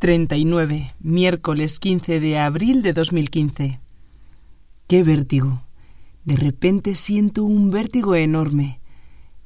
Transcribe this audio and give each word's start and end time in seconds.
39, 0.00 0.94
miércoles 1.00 1.78
15 1.78 2.20
de 2.20 2.38
abril 2.38 2.80
de 2.80 2.94
2015. 2.94 3.80
¡Qué 4.86 5.02
vértigo! 5.02 5.60
De 6.24 6.36
repente 6.36 6.94
siento 6.94 7.44
un 7.44 7.70
vértigo 7.70 8.14
enorme. 8.14 8.80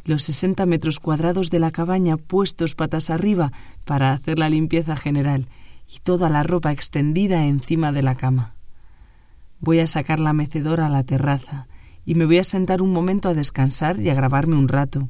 Los 0.05 0.23
60 0.23 0.65
metros 0.67 1.01
cuadrados 1.01 1.51
de 1.51 1.59
la 1.59 1.73
cabaña 1.73 2.17
puestos 2.17 2.77
patas 2.77 3.11
arriba 3.11 3.51
para 3.85 4.13
hacer 4.13 4.39
la 4.39 4.49
limpieza 4.49 4.95
general 4.95 5.49
y 5.93 5.99
toda 5.99 6.29
la 6.29 6.45
ropa 6.45 6.71
extendida 6.71 7.47
encima 7.47 7.91
de 7.91 8.03
la 8.05 8.15
cama. 8.15 8.55
Voy 9.59 9.81
a 9.81 9.89
sacar 9.89 10.21
la 10.21 10.35
mecedora 10.35 10.87
a 10.87 10.91
la 10.91 11.03
terraza 11.03 11.67
y 12.07 12.15
me 12.15 12.27
voy 12.27 12.39
a 12.39 12.45
sentar 12.45 12.81
un 12.81 12.93
momento 12.93 13.29
a 13.29 13.35
descansar 13.35 13.99
y 13.99 14.09
a 14.09 14.15
grabarme 14.15 14.55
un 14.55 14.69
rato. 14.69 15.09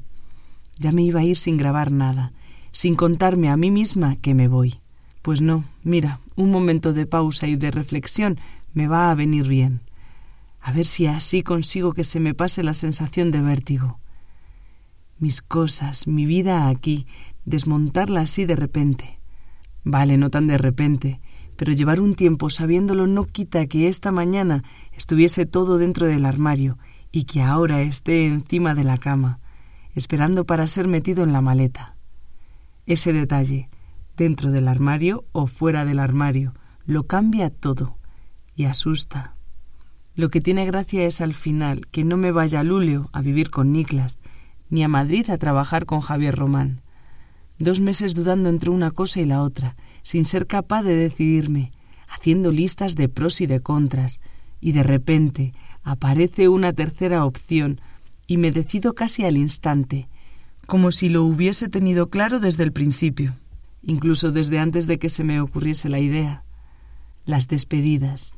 Ya 0.79 0.91
me 0.91 1.03
iba 1.03 1.21
a 1.21 1.25
ir 1.25 1.37
sin 1.37 1.59
grabar 1.59 1.93
nada, 1.93 2.33
sin 2.73 2.95
contarme 2.95 3.51
a 3.51 3.59
mí 3.59 3.71
misma 3.71 4.17
que 4.17 4.33
me 4.33 4.49
voy. 4.49 4.81
Pues 5.25 5.41
no, 5.41 5.65
mira, 5.83 6.21
un 6.37 6.51
momento 6.51 6.93
de 6.93 7.07
pausa 7.07 7.47
y 7.47 7.57
de 7.57 7.71
reflexión 7.71 8.39
me 8.75 8.89
va 8.89 9.11
a 9.11 9.15
venir 9.15 9.49
bien. 9.49 9.81
A 10.61 10.71
ver 10.71 10.85
si 10.85 11.07
así 11.07 11.43
consigo 11.43 11.95
que 11.95 12.05
se 12.05 12.21
me 12.21 12.35
pase 12.35 12.63
la 12.63 12.75
sensación 12.75 13.31
de 13.31 13.41
vértigo. 13.41 13.99
Mis 15.19 15.41
cosas, 15.41 16.07
mi 16.07 16.27
vida 16.27 16.69
aquí, 16.69 17.07
desmontarla 17.47 18.21
así 18.21 18.45
de 18.45 18.55
repente. 18.55 19.19
Vale, 19.83 20.19
no 20.19 20.29
tan 20.29 20.47
de 20.47 20.59
repente, 20.59 21.23
pero 21.57 21.73
llevar 21.73 22.03
un 22.03 22.17
tiempo 22.17 22.51
sabiéndolo 22.51 23.07
no 23.07 23.25
quita 23.25 23.67
que 23.67 23.89
esta 23.89 24.13
mañana 24.13 24.63
estuviese 24.93 25.47
todo 25.47 25.79
dentro 25.79 26.07
del 26.07 26.27
armario 26.27 26.77
y 27.13 27.25
que 27.25 27.41
ahora 27.41 27.81
esté 27.81 28.27
encima 28.27 28.75
de 28.75 28.85
la 28.85 28.99
cama, 28.99 29.41
esperando 29.95 30.45
para 30.45 30.67
ser 30.67 30.87
metido 30.87 31.25
en 31.25 31.33
la 31.33 31.41
maleta. 31.41 31.97
Ese 32.85 33.15
detalle, 33.15 33.71
dentro 34.17 34.51
del 34.51 34.69
armario 34.69 35.25
o 35.33 35.47
fuera 35.47 35.85
del 35.85 35.99
armario, 35.99 36.55
lo 36.87 37.07
cambia 37.07 37.51
todo 37.51 37.99
y 38.55 38.65
asusta. 38.65 39.35
Lo 40.15 40.29
que 40.29 40.41
tiene 40.41 40.65
gracia 40.67 41.05
es 41.07 41.21
al 41.21 41.35
final 41.35 41.87
que 41.91 42.05
no 42.05 42.17
me 42.17 42.31
vaya 42.31 42.61
a 42.61 42.65
Luleo 42.65 43.11
a 43.13 43.21
vivir 43.21 43.51
con 43.51 43.73
Niklas, 43.73 44.21
ni 44.71 44.85
a 44.85 44.89
Madrid 44.89 45.29
a 45.31 45.39
trabajar 45.39 45.87
con 45.87 46.01
Javier 46.01 46.37
Román. 46.37 46.83
Dos 47.59 47.81
meses 47.81 48.15
dudando 48.15 48.49
entre 48.49 48.71
una 48.71 48.91
cosa 48.91 49.21
y 49.21 49.25
la 49.25 49.43
otra, 49.43 49.77
sin 50.03 50.25
ser 50.25 50.47
capaz 50.47 50.83
de 50.83 50.95
decidirme, 50.95 51.73
haciendo 52.09 52.53
listas 52.53 52.95
de 52.95 53.09
pros 53.09 53.41
y 53.41 53.47
de 53.47 53.61
contras, 53.61 54.21
y 54.61 54.73
de 54.73 54.83
repente 54.83 55.53
aparece 55.83 56.49
una 56.49 56.73
tercera 56.73 57.25
opción 57.25 57.81
y 58.27 58.37
me 58.37 58.51
decido 58.51 58.95
casi 58.95 59.25
al 59.25 59.37
instante, 59.37 60.09
como 60.67 60.93
si 60.93 61.09
lo 61.09 61.25
hubiese 61.25 61.69
tenido 61.69 62.09
claro 62.09 62.41
desde 62.41 62.63
el 62.63 62.73
principio 62.73 63.37
incluso 63.87 64.33
desde 64.33 64.59
antes 64.59 64.87
de 64.87 64.99
que 64.99 65.09
se 65.09 65.25
me 65.25 65.41
ocurriese 65.41 65.89
la 65.89 65.99
idea. 65.99 66.45
Las 67.25 67.49
despedidas. 67.49 68.35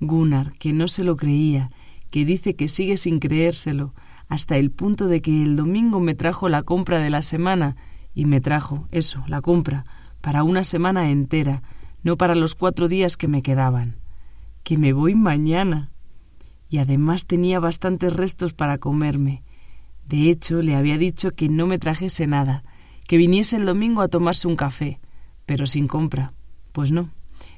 Gunnar, 0.00 0.52
que 0.58 0.72
no 0.72 0.88
se 0.88 1.04
lo 1.04 1.16
creía, 1.16 1.70
que 2.10 2.24
dice 2.24 2.54
que 2.54 2.68
sigue 2.68 2.96
sin 2.96 3.18
creérselo, 3.18 3.94
hasta 4.28 4.56
el 4.56 4.70
punto 4.70 5.08
de 5.08 5.20
que 5.22 5.42
el 5.42 5.56
domingo 5.56 6.00
me 6.00 6.14
trajo 6.14 6.48
la 6.48 6.62
compra 6.62 7.00
de 7.00 7.10
la 7.10 7.22
semana, 7.22 7.76
y 8.14 8.24
me 8.24 8.40
trajo, 8.40 8.88
eso, 8.90 9.22
la 9.26 9.40
compra, 9.40 9.84
para 10.20 10.42
una 10.42 10.64
semana 10.64 11.10
entera, 11.10 11.62
no 12.02 12.16
para 12.16 12.34
los 12.34 12.54
cuatro 12.54 12.88
días 12.88 13.16
que 13.16 13.28
me 13.28 13.42
quedaban. 13.42 13.96
Que 14.64 14.76
me 14.76 14.92
voy 14.92 15.14
mañana. 15.14 15.90
Y 16.68 16.78
además 16.78 17.26
tenía 17.26 17.60
bastantes 17.60 18.12
restos 18.14 18.52
para 18.52 18.78
comerme. 18.78 19.42
De 20.06 20.30
hecho, 20.30 20.62
le 20.62 20.74
había 20.74 20.98
dicho 20.98 21.30
que 21.32 21.48
no 21.48 21.66
me 21.66 21.78
trajese 21.78 22.26
nada, 22.26 22.64
que 23.08 23.16
viniese 23.16 23.56
el 23.56 23.64
domingo 23.64 24.02
a 24.02 24.08
tomarse 24.08 24.46
un 24.46 24.54
café, 24.54 25.00
pero 25.46 25.66
sin 25.66 25.88
compra. 25.88 26.34
Pues 26.72 26.92
no. 26.92 27.08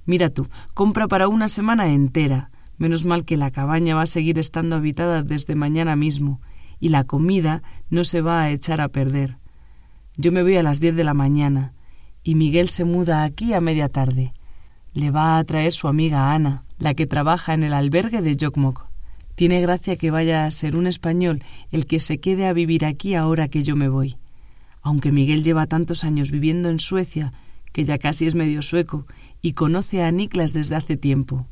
Mira 0.07 0.31
tú, 0.31 0.49
compra 0.75 1.09
para 1.09 1.27
una 1.27 1.49
semana 1.49 1.93
entera. 1.93 2.51
Menos 2.79 3.05
mal 3.05 3.25
que 3.25 3.37
la 3.37 3.51
cabaña 3.51 3.97
va 3.97 4.03
a 4.03 4.07
seguir 4.07 4.39
estando 4.39 4.77
habitada 4.77 5.25
desde 5.25 5.57
mañana 5.57 5.97
mismo, 5.97 6.41
y 6.79 6.91
la 6.91 7.03
comida 7.03 7.65
no 7.91 8.05
se 8.05 8.21
va 8.21 8.43
a 8.43 8.51
echar 8.51 8.81
a 8.81 8.89
perder. 8.89 9.39
Yo 10.17 10.31
me 10.31 10.45
voy 10.45 10.57
a 10.57 10.63
las 10.63 10.79
diez 10.79 10.95
de 10.95 11.03
la 11.03 11.15
mañana, 11.15 11.75
y 12.23 12.37
Miguel 12.37 12.69
se 12.69 12.85
muda 12.85 13.25
aquí 13.25 13.53
a 13.53 13.61
media 13.61 13.89
tarde. 13.89 14.33
Le 14.95 15.11
va 15.11 15.37
a 15.37 15.45
traer 15.45 15.73
su 15.73 15.89
amiga 15.89 16.33
Ana, 16.33 16.63
la 16.79 16.95
que 16.95 17.09
trabaja 17.09 17.55
en 17.55 17.65
el 17.65 17.73
albergue 17.73 18.23
de 18.23 18.37
Jokmok. 18.41 18.87
Tiene 19.35 19.61
gracia 19.61 19.97
que 19.97 20.13
vaya 20.13 20.45
a 20.45 20.51
ser 20.53 20.77
un 20.77 20.87
español 20.87 21.43
el 21.73 21.87
que 21.87 21.99
se 21.99 22.19
quede 22.19 22.47
a 22.47 22.53
vivir 22.53 22.87
aquí 22.87 23.17
ahora 23.17 23.49
que 23.49 23.65
yo 23.65 23.75
me 23.75 23.89
voy 23.89 24.17
aunque 24.83 25.13
Miguel 25.13 25.45
lleva 25.45 25.67
tantos 25.67 26.05
años 26.05 26.31
viviendo 26.31 26.69
en 26.69 26.79
Suecia, 26.79 27.33
que 27.73 27.85
ya 27.85 27.99
casi 27.99 28.27
es 28.27 28.35
medio 28.35 28.63
sueco, 28.63 29.07
y 29.41 29.53
conoce 29.53 30.03
a 30.03 30.11
Niklas 30.11 30.53
desde 30.53 30.77
hace 30.77 30.97
tiempo. 30.97 31.47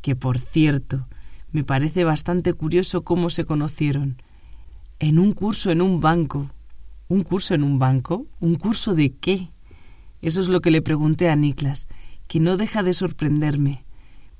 Que, 0.00 0.14
por 0.14 0.38
cierto, 0.38 1.08
me 1.50 1.64
parece 1.64 2.04
bastante 2.04 2.52
curioso 2.52 3.02
cómo 3.02 3.30
se 3.30 3.44
conocieron. 3.44 4.22
En 4.98 5.18
un 5.18 5.32
curso 5.32 5.70
en 5.70 5.82
un 5.82 6.00
banco. 6.00 6.50
¿Un 7.08 7.22
curso 7.22 7.54
en 7.54 7.62
un 7.62 7.78
banco? 7.78 8.26
¿Un 8.40 8.56
curso 8.56 8.94
de 8.94 9.14
qué? 9.14 9.50
Eso 10.22 10.40
es 10.40 10.48
lo 10.48 10.60
que 10.60 10.70
le 10.70 10.82
pregunté 10.82 11.28
a 11.28 11.36
Niklas, 11.36 11.88
que 12.28 12.40
no 12.40 12.56
deja 12.56 12.82
de 12.82 12.92
sorprenderme. 12.92 13.82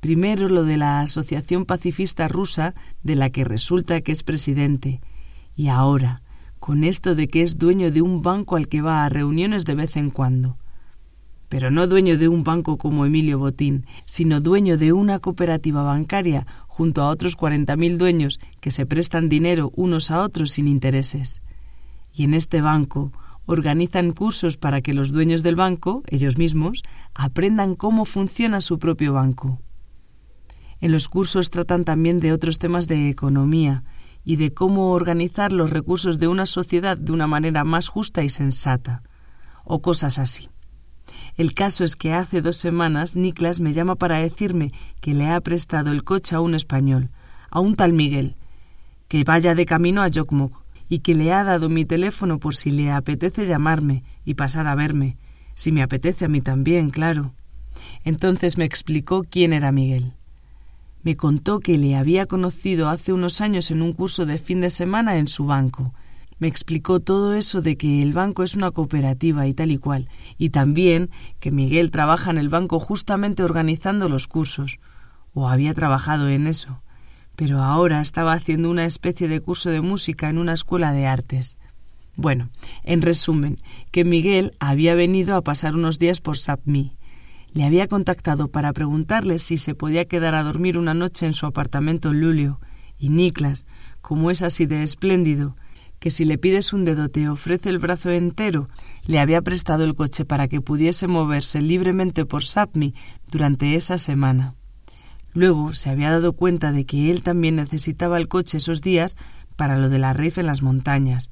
Primero 0.01 0.49
lo 0.49 0.65
de 0.65 0.77
la 0.77 1.01
Asociación 1.01 1.65
Pacifista 1.65 2.29
Rusa, 2.29 2.75
de 3.03 3.15
la 3.15 3.31
que 3.31 3.45
resulta 3.45 4.01
que 4.01 4.13
es 4.13 4.23
presidente. 4.23 5.01
Y 5.57 5.69
ahora, 5.69 6.23
con 6.59 6.85
esto 6.85 7.15
de 7.15 7.29
que 7.29 7.43
es 7.43 7.59
dueño 7.59 7.91
de 7.91 8.03
un 8.03 8.23
banco 8.23 8.57
al 8.57 8.69
que 8.69 8.83
va 8.83 9.05
a 9.05 9.09
reuniones 9.09 9.65
de 9.65 9.75
vez 9.75 9.97
en 9.97 10.11
cuando. 10.11 10.57
Pero 11.49 11.71
no 11.71 11.87
dueño 11.87 12.19
de 12.19 12.29
un 12.29 12.43
banco 12.43 12.77
como 12.77 13.07
Emilio 13.07 13.39
Botín, 13.39 13.87
sino 14.05 14.41
dueño 14.41 14.79
de 14.79 14.93
una 14.93 15.21
cooperativa 15.21 15.83
bancaria 15.83 16.47
junto 16.67 17.03
a 17.03 17.09
otros 17.09 17.37
cuarenta 17.37 17.77
mil 17.77 17.99
dueños 17.99 18.41
que 18.61 18.71
se 18.71 18.85
prestan 18.85 19.29
dinero 19.29 19.73
unos 19.77 20.11
a 20.11 20.23
otros 20.23 20.51
sin 20.53 20.67
intereses. 20.67 21.43
Y 22.13 22.25
en 22.25 22.35
este 22.35 22.61
banco 22.61 23.13
organizan 23.47 24.11
cursos 24.13 24.57
para 24.57 24.81
que 24.81 24.93
los 24.93 25.13
dueños 25.13 25.43
del 25.45 25.55
banco, 25.55 26.03
ellos 26.09 26.37
mismos, 26.37 26.83
aprendan 27.15 27.77
cómo 27.77 28.05
funciona 28.05 28.61
su 28.61 28.79
propio 28.79 29.13
banco. 29.13 29.61
En 30.81 30.93
los 30.93 31.09
cursos 31.09 31.51
tratan 31.51 31.85
también 31.85 32.21
de 32.21 32.33
otros 32.33 32.59
temas 32.59 32.89
de 32.89 33.09
economía, 33.09 33.85
y 34.27 34.35
de 34.37 34.53
cómo 34.53 34.91
organizar 34.91 35.53
los 35.53 35.71
recursos 35.71 36.19
de 36.19 36.27
una 36.27 36.47
sociedad 36.47 36.99
de 36.99 37.13
una 37.13 37.29
manera 37.29 37.63
más 37.63 37.87
justa 37.87 38.25
y 38.25 38.29
sensata, 38.29 39.05
o 39.65 39.81
cosas 39.81 40.19
así. 40.19 40.51
El 41.37 41.55
caso 41.55 41.85
es 41.85 41.95
que 41.95 42.13
hace 42.13 42.43
dos 42.43 42.57
semanas 42.57 43.15
Niklas 43.15 43.61
me 43.61 43.73
llama 43.73 43.95
para 43.95 44.19
decirme 44.19 44.73
que 45.01 45.15
le 45.15 45.31
ha 45.31 45.41
prestado 45.41 45.93
el 45.93 46.03
coche 46.03 46.35
a 46.35 46.41
un 46.41 46.57
español, 46.57 47.11
a 47.51 47.61
un 47.61 47.77
tal 47.77 47.93
Miguel, 47.93 48.35
que 49.07 49.23
vaya 49.23 49.55
de 49.55 49.65
camino 49.65 50.03
a 50.03 50.11
Jokmok, 50.13 50.61
y 50.89 50.99
que 50.99 51.15
le 51.15 51.33
ha 51.33 51.45
dado 51.45 51.69
mi 51.69 51.85
teléfono 51.85 52.41
por 52.41 52.57
si 52.57 52.73
le 52.73 52.91
apetece 52.91 53.47
llamarme 53.47 54.03
y 54.25 54.35
pasar 54.35 54.67
a 54.67 54.75
verme, 54.75 55.17
si 55.55 55.71
me 55.71 55.85
apetece 55.85 56.25
a 56.25 56.29
mí 56.29 56.41
también, 56.41 56.91
claro. 56.91 57.33
Entonces 58.03 58.59
me 58.59 58.65
explicó 58.65 59.23
quién 59.23 59.53
era 59.53 59.71
Miguel. 59.71 60.16
Me 61.07 61.17
contó 61.17 61.61
que 61.61 61.79
le 61.79 61.95
había 61.95 62.27
conocido 62.27 62.89
hace 62.89 63.13
unos 63.13 63.41
años 63.41 63.71
en 63.71 63.81
un 63.81 63.93
curso 63.93 64.27
de 64.27 64.39
fin 64.39 64.61
de 64.61 64.71
semana 64.71 65.19
en 65.19 65.29
su 65.29 65.47
banco. 65.47 65.95
Me 66.41 66.49
explicó 66.49 66.99
todo 66.99 67.35
eso 67.35 67.63
de 67.63 67.77
que 67.77 68.03
el 68.03 68.13
banco 68.13 68.43
es 68.43 68.57
una 68.57 68.73
cooperativa 68.73 69.47
y 69.47 69.55
tal 69.55 69.71
y 69.71 69.79
cual, 69.79 70.09
y 70.37 70.51
también 70.51 71.11
que 71.39 71.53
Miguel 71.53 71.93
trabaja 71.93 72.33
en 72.33 72.39
el 72.39 72.49
banco 72.49 72.81
justamente 72.81 73.45
organizando 73.45 74.09
los 74.09 74.27
cursos, 74.27 74.81
o 75.33 75.49
había 75.49 75.75
trabajado 75.75 76.29
en 76.29 76.49
eso, 76.49 76.83
pero 77.37 77.63
ahora 77.63 78.01
estaba 78.01 78.33
haciendo 78.33 78.69
una 78.69 78.85
especie 78.85 79.29
de 79.29 79.41
curso 79.41 79.71
de 79.71 79.83
música 79.83 80.29
en 80.29 80.39
una 80.39 80.55
escuela 80.55 80.91
de 80.91 81.07
artes. 81.07 81.57
Bueno, 82.17 82.51
en 82.83 83.01
resumen, 83.01 83.59
que 83.93 84.05
Miguel 84.05 84.57
había 84.59 84.97
venido 84.97 85.37
a 85.37 85.43
pasar 85.43 85.77
unos 85.77 86.01
días 86.01 86.21
por 86.21 86.37
Sapmi, 86.37 86.95
le 87.57 87.65
había 87.65 87.89
contactado 87.89 88.49
para 88.49 88.75
preguntarle 88.75 89.39
si 89.39 89.57
se 89.57 89.75
podía 89.75 90.05
quedar 90.05 90.35
a 90.35 90.43
dormir 90.43 90.77
una 90.77 90.93
noche 90.93 91.25
en 91.25 91.33
su 91.33 91.47
apartamento 91.47 92.11
en 92.11 92.21
Lulio, 92.21 92.61
y 92.99 93.09
Niklas, 93.09 93.65
como 94.03 94.31
es 94.31 94.43
así 94.43 94.67
de 94.67 94.83
espléndido, 94.83 95.57
que 95.99 96.11
si 96.11 96.27
le 96.27 96.37
pides 96.37 96.75
un 96.75 96.85
dedo 96.85 97.09
te 97.09 97.31
ofrece 97.31 97.71
el 97.71 97.79
brazo 97.79 98.11
entero, 98.11 98.69
le 99.07 99.21
había 99.21 99.41
prestado 99.41 99.85
el 99.85 99.95
coche 99.95 100.27
para 100.27 100.49
que 100.49 100.61
pudiese 100.61 101.07
moverse 101.07 101.63
libremente 101.63 102.27
por 102.27 102.45
Sapmi 102.45 102.93
durante 103.31 103.75
esa 103.75 103.97
semana. 103.97 104.55
Luego 105.33 105.73
se 105.73 105.89
había 105.89 106.11
dado 106.11 106.35
cuenta 106.35 106.73
de 106.73 106.85
que 106.85 107.11
él 107.11 107.23
también 107.23 107.57
necesitaba 107.57 108.19
el 108.19 108.29
coche 108.29 108.59
esos 108.59 108.83
días 108.83 109.17
para 109.57 109.79
lo 109.79 109.89
de 109.89 109.99
la 109.99 110.13
reif 110.13 110.37
en 110.37 110.45
las 110.45 110.61
montañas, 110.61 111.31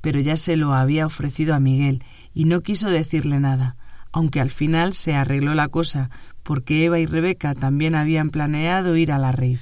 pero 0.00 0.20
ya 0.20 0.38
se 0.38 0.56
lo 0.56 0.72
había 0.72 1.04
ofrecido 1.04 1.54
a 1.54 1.60
Miguel 1.60 2.02
y 2.32 2.46
no 2.46 2.62
quiso 2.62 2.88
decirle 2.88 3.40
nada, 3.40 3.76
aunque 4.16 4.40
al 4.40 4.50
final 4.50 4.94
se 4.94 5.14
arregló 5.14 5.52
la 5.52 5.68
cosa, 5.68 6.08
porque 6.42 6.86
Eva 6.86 6.98
y 6.98 7.04
Rebeca 7.04 7.54
también 7.54 7.94
habían 7.94 8.30
planeado 8.30 8.96
ir 8.96 9.12
a 9.12 9.18
la 9.18 9.30
rave. 9.30 9.60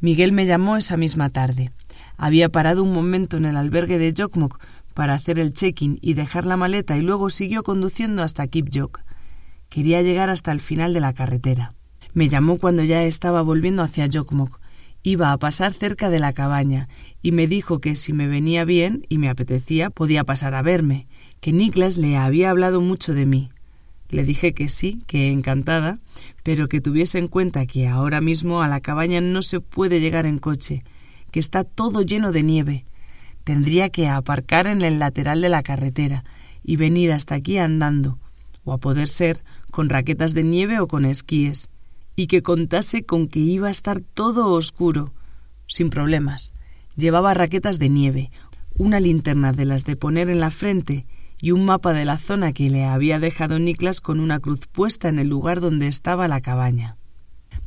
Miguel 0.00 0.32
me 0.32 0.44
llamó 0.44 0.76
esa 0.76 0.96
misma 0.96 1.30
tarde. 1.30 1.70
Había 2.16 2.48
parado 2.48 2.82
un 2.82 2.92
momento 2.92 3.36
en 3.36 3.44
el 3.44 3.56
albergue 3.56 3.98
de 3.98 4.12
Jokmok 4.12 4.58
para 4.92 5.14
hacer 5.14 5.38
el 5.38 5.54
check-in 5.54 6.00
y 6.02 6.14
dejar 6.14 6.46
la 6.46 6.56
maleta 6.56 6.96
y 6.96 7.02
luego 7.02 7.30
siguió 7.30 7.62
conduciendo 7.62 8.24
hasta 8.24 8.48
Kipjok. 8.48 9.02
quería 9.68 10.02
llegar 10.02 10.28
hasta 10.28 10.50
el 10.50 10.60
final 10.60 10.92
de 10.92 10.98
la 10.98 11.12
carretera. 11.12 11.74
Me 12.14 12.28
llamó 12.28 12.58
cuando 12.58 12.82
ya 12.82 13.04
estaba 13.04 13.40
volviendo 13.42 13.84
hacia 13.84 14.08
Jokmok. 14.12 14.58
Iba 15.04 15.30
a 15.30 15.38
pasar 15.38 15.74
cerca 15.74 16.10
de 16.10 16.18
la 16.18 16.32
cabaña 16.32 16.88
y 17.22 17.30
me 17.30 17.46
dijo 17.46 17.78
que 17.78 17.94
si 17.94 18.12
me 18.12 18.26
venía 18.26 18.64
bien 18.64 19.06
y 19.08 19.18
me 19.18 19.28
apetecía 19.28 19.90
podía 19.90 20.24
pasar 20.24 20.54
a 20.54 20.62
verme, 20.62 21.06
que 21.42 21.52
Niklas 21.52 21.98
le 21.98 22.16
había 22.16 22.50
hablado 22.50 22.80
mucho 22.80 23.14
de 23.14 23.26
mí. 23.26 23.50
Le 24.08 24.22
dije 24.22 24.54
que 24.54 24.68
sí, 24.68 25.02
que 25.08 25.32
encantada, 25.32 25.98
pero 26.44 26.68
que 26.68 26.80
tuviese 26.80 27.18
en 27.18 27.26
cuenta 27.26 27.66
que 27.66 27.88
ahora 27.88 28.20
mismo 28.20 28.62
a 28.62 28.68
la 28.68 28.80
cabaña 28.80 29.20
no 29.20 29.42
se 29.42 29.58
puede 29.58 29.98
llegar 29.98 30.24
en 30.24 30.38
coche, 30.38 30.84
que 31.32 31.40
está 31.40 31.64
todo 31.64 32.02
lleno 32.02 32.30
de 32.30 32.44
nieve. 32.44 32.86
Tendría 33.42 33.88
que 33.88 34.06
aparcar 34.06 34.68
en 34.68 34.82
el 34.82 35.00
lateral 35.00 35.40
de 35.40 35.48
la 35.48 35.64
carretera 35.64 36.22
y 36.62 36.76
venir 36.76 37.10
hasta 37.10 37.34
aquí 37.34 37.58
andando, 37.58 38.20
o 38.62 38.72
a 38.72 38.78
poder 38.78 39.08
ser 39.08 39.42
con 39.72 39.88
raquetas 39.88 40.34
de 40.34 40.44
nieve 40.44 40.78
o 40.78 40.86
con 40.86 41.04
esquíes, 41.04 41.70
y 42.14 42.28
que 42.28 42.42
contase 42.42 43.02
con 43.02 43.26
que 43.26 43.40
iba 43.40 43.66
a 43.66 43.72
estar 43.72 43.98
todo 43.98 44.52
oscuro, 44.52 45.12
sin 45.66 45.90
problemas. 45.90 46.54
Llevaba 46.94 47.34
raquetas 47.34 47.80
de 47.80 47.88
nieve, 47.88 48.30
una 48.76 49.00
linterna 49.00 49.52
de 49.52 49.64
las 49.64 49.84
de 49.84 49.96
poner 49.96 50.30
en 50.30 50.38
la 50.38 50.52
frente 50.52 51.04
y 51.42 51.50
un 51.50 51.64
mapa 51.64 51.92
de 51.92 52.04
la 52.04 52.18
zona 52.18 52.52
que 52.52 52.70
le 52.70 52.84
había 52.84 53.18
dejado 53.18 53.58
Niklas 53.58 54.00
con 54.00 54.20
una 54.20 54.38
cruz 54.38 54.68
puesta 54.68 55.08
en 55.08 55.18
el 55.18 55.28
lugar 55.28 55.60
donde 55.60 55.88
estaba 55.88 56.28
la 56.28 56.40
cabaña. 56.40 56.96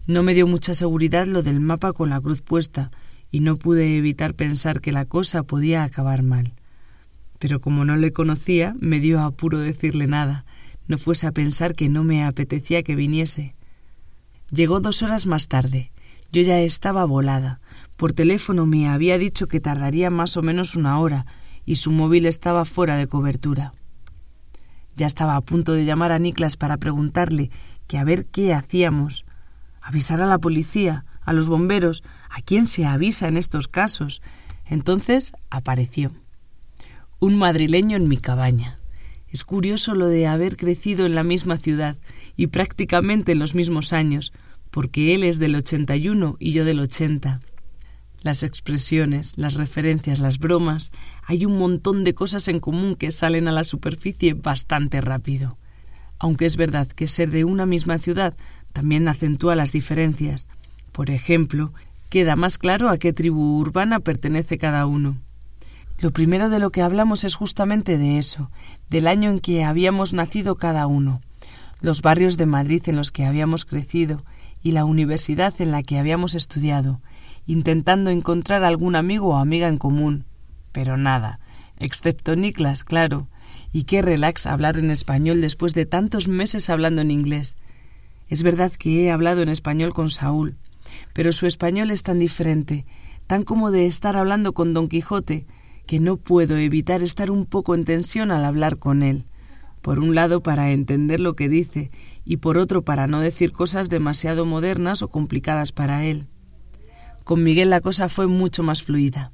No 0.07 0.23
me 0.23 0.33
dio 0.33 0.47
mucha 0.47 0.73
seguridad 0.73 1.27
lo 1.27 1.43
del 1.43 1.59
mapa 1.59 1.91
con 1.91 2.09
la 2.09 2.21
cruz 2.21 2.41
puesta, 2.41 2.89
y 3.31 3.41
no 3.41 3.57
pude 3.57 3.97
evitar 3.97 4.33
pensar 4.33 4.79
que 4.79 4.93
la 4.93 5.03
cosa 5.03 5.43
podía 5.43 5.83
acabar 5.83 6.23
mal. 6.23 6.53
Pero 7.37 7.59
como 7.59 7.83
no 7.83 7.97
le 7.97 8.13
conocía, 8.13 8.77
me 8.79 9.01
dio 9.01 9.19
apuro 9.19 9.59
decirle 9.59 10.07
nada, 10.07 10.45
no 10.87 10.97
fuese 10.97 11.27
a 11.27 11.33
pensar 11.33 11.75
que 11.75 11.89
no 11.89 12.05
me 12.05 12.23
apetecía 12.23 12.81
que 12.81 12.95
viniese. 12.95 13.55
Llegó 14.51 14.79
dos 14.79 15.03
horas 15.03 15.25
más 15.25 15.49
tarde. 15.49 15.91
Yo 16.31 16.41
ya 16.43 16.61
estaba 16.61 17.03
volada. 17.03 17.59
Por 17.97 18.13
teléfono 18.13 18.65
me 18.65 18.87
había 18.87 19.17
dicho 19.17 19.47
que 19.47 19.59
tardaría 19.59 20.09
más 20.09 20.37
o 20.37 20.41
menos 20.41 20.77
una 20.77 20.97
hora, 20.97 21.25
y 21.65 21.75
su 21.75 21.91
móvil 21.91 22.25
estaba 22.25 22.65
fuera 22.65 22.95
de 22.95 23.07
cobertura. 23.07 23.73
Ya 24.95 25.07
estaba 25.07 25.35
a 25.35 25.41
punto 25.41 25.73
de 25.73 25.85
llamar 25.85 26.11
a 26.11 26.19
Niklas 26.19 26.57
para 26.57 26.77
preguntarle 26.77 27.51
que 27.87 27.97
a 27.97 28.03
ver 28.03 28.25
qué 28.25 28.53
hacíamos. 28.53 29.25
Avisar 29.81 30.21
a 30.21 30.25
la 30.25 30.37
policía, 30.37 31.05
a 31.21 31.33
los 31.33 31.49
bomberos, 31.49 32.03
a 32.29 32.41
quién 32.41 32.67
se 32.67 32.85
avisa 32.85 33.27
en 33.27 33.37
estos 33.37 33.67
casos. 33.67 34.21
Entonces 34.65 35.33
apareció. 35.49 36.11
Un 37.19 37.35
madrileño 37.37 37.97
en 37.97 38.07
mi 38.07 38.17
cabaña. 38.17 38.79
Es 39.27 39.43
curioso 39.43 39.95
lo 39.95 40.07
de 40.07 40.27
haber 40.27 40.55
crecido 40.55 41.05
en 41.05 41.15
la 41.15 41.23
misma 41.23 41.57
ciudad 41.57 41.97
y 42.37 42.47
prácticamente 42.47 43.33
en 43.33 43.39
los 43.39 43.53
mismos 43.53 43.91
años, 43.91 44.31
porque 44.71 45.13
él 45.13 45.23
es 45.23 45.39
del 45.39 45.55
81 45.55 46.37
y 46.39 46.51
yo 46.51 46.63
del 46.63 46.79
80 46.79 47.41
las 48.25 48.41
expresiones, 48.41 49.37
las 49.37 49.53
referencias, 49.53 50.17
las 50.17 50.39
bromas, 50.39 50.91
hay 51.27 51.45
un 51.45 51.59
montón 51.59 52.03
de 52.03 52.15
cosas 52.15 52.47
en 52.47 52.59
común 52.59 52.95
que 52.95 53.11
salen 53.11 53.47
a 53.47 53.51
la 53.51 53.63
superficie 53.63 54.33
bastante 54.33 54.99
rápido. 54.99 55.59
Aunque 56.17 56.47
es 56.47 56.57
verdad 56.57 56.87
que 56.87 57.07
ser 57.07 57.29
de 57.29 57.45
una 57.45 57.67
misma 57.67 57.99
ciudad 57.99 58.35
también 58.73 59.07
acentúa 59.07 59.53
las 59.55 59.71
diferencias. 59.71 60.47
Por 60.91 61.11
ejemplo, 61.11 61.71
queda 62.09 62.35
más 62.35 62.57
claro 62.57 62.89
a 62.89 62.97
qué 62.97 63.13
tribu 63.13 63.59
urbana 63.59 63.99
pertenece 63.99 64.57
cada 64.57 64.87
uno. 64.87 65.19
Lo 65.99 66.09
primero 66.09 66.49
de 66.49 66.57
lo 66.57 66.71
que 66.71 66.81
hablamos 66.81 67.25
es 67.25 67.35
justamente 67.35 67.99
de 67.99 68.17
eso, 68.17 68.49
del 68.89 69.05
año 69.05 69.29
en 69.29 69.39
que 69.39 69.63
habíamos 69.63 70.13
nacido 70.13 70.55
cada 70.55 70.87
uno, 70.87 71.21
los 71.79 72.01
barrios 72.01 72.37
de 72.37 72.47
Madrid 72.47 72.81
en 72.87 72.95
los 72.95 73.11
que 73.11 73.23
habíamos 73.23 73.65
crecido 73.65 74.23
y 74.63 74.71
la 74.71 74.83
universidad 74.83 75.53
en 75.59 75.69
la 75.69 75.83
que 75.83 75.99
habíamos 75.99 76.33
estudiado, 76.33 77.01
intentando 77.45 78.11
encontrar 78.11 78.63
algún 78.63 78.95
amigo 78.95 79.29
o 79.29 79.37
amiga 79.37 79.67
en 79.67 79.77
común. 79.77 80.25
Pero 80.71 80.97
nada, 80.97 81.39
excepto 81.77 82.35
Niklas, 82.35 82.83
claro. 82.83 83.27
Y 83.71 83.83
qué 83.83 84.01
relax 84.01 84.45
hablar 84.45 84.77
en 84.77 84.91
español 84.91 85.41
después 85.41 85.73
de 85.73 85.85
tantos 85.85 86.27
meses 86.27 86.69
hablando 86.69 87.01
en 87.01 87.11
inglés. 87.11 87.57
Es 88.27 88.41
verdad 88.41 88.71
que 88.71 89.03
he 89.03 89.11
hablado 89.11 89.41
en 89.41 89.49
español 89.49 89.93
con 89.93 90.09
Saúl, 90.09 90.57
pero 91.13 91.31
su 91.31 91.45
español 91.45 91.91
es 91.91 92.03
tan 92.03 92.19
diferente, 92.19 92.85
tan 93.27 93.43
como 93.43 93.71
de 93.71 93.85
estar 93.85 94.17
hablando 94.17 94.53
con 94.53 94.73
Don 94.73 94.87
Quijote, 94.87 95.45
que 95.85 95.99
no 95.99 96.17
puedo 96.17 96.57
evitar 96.57 97.03
estar 97.03 97.29
un 97.29 97.45
poco 97.45 97.75
en 97.75 97.85
tensión 97.85 98.31
al 98.31 98.45
hablar 98.45 98.77
con 98.77 99.03
él. 99.03 99.25
Por 99.81 99.99
un 99.99 100.15
lado 100.15 100.41
para 100.41 100.71
entender 100.71 101.19
lo 101.19 101.35
que 101.35 101.47
dice 101.47 101.91
y 102.23 102.37
por 102.37 102.57
otro 102.57 102.83
para 102.83 103.05
no 103.05 103.19
decir 103.19 103.51
cosas 103.51 103.87
demasiado 103.87 104.45
modernas 104.45 105.03
o 105.03 105.09
complicadas 105.09 105.71
para 105.71 106.05
él. 106.05 106.25
Con 107.25 107.41
Miguel 107.41 107.71
la 107.71 107.81
cosa 107.81 108.07
fue 108.07 108.27
mucho 108.27 108.61
más 108.61 108.83
fluida. 108.83 109.31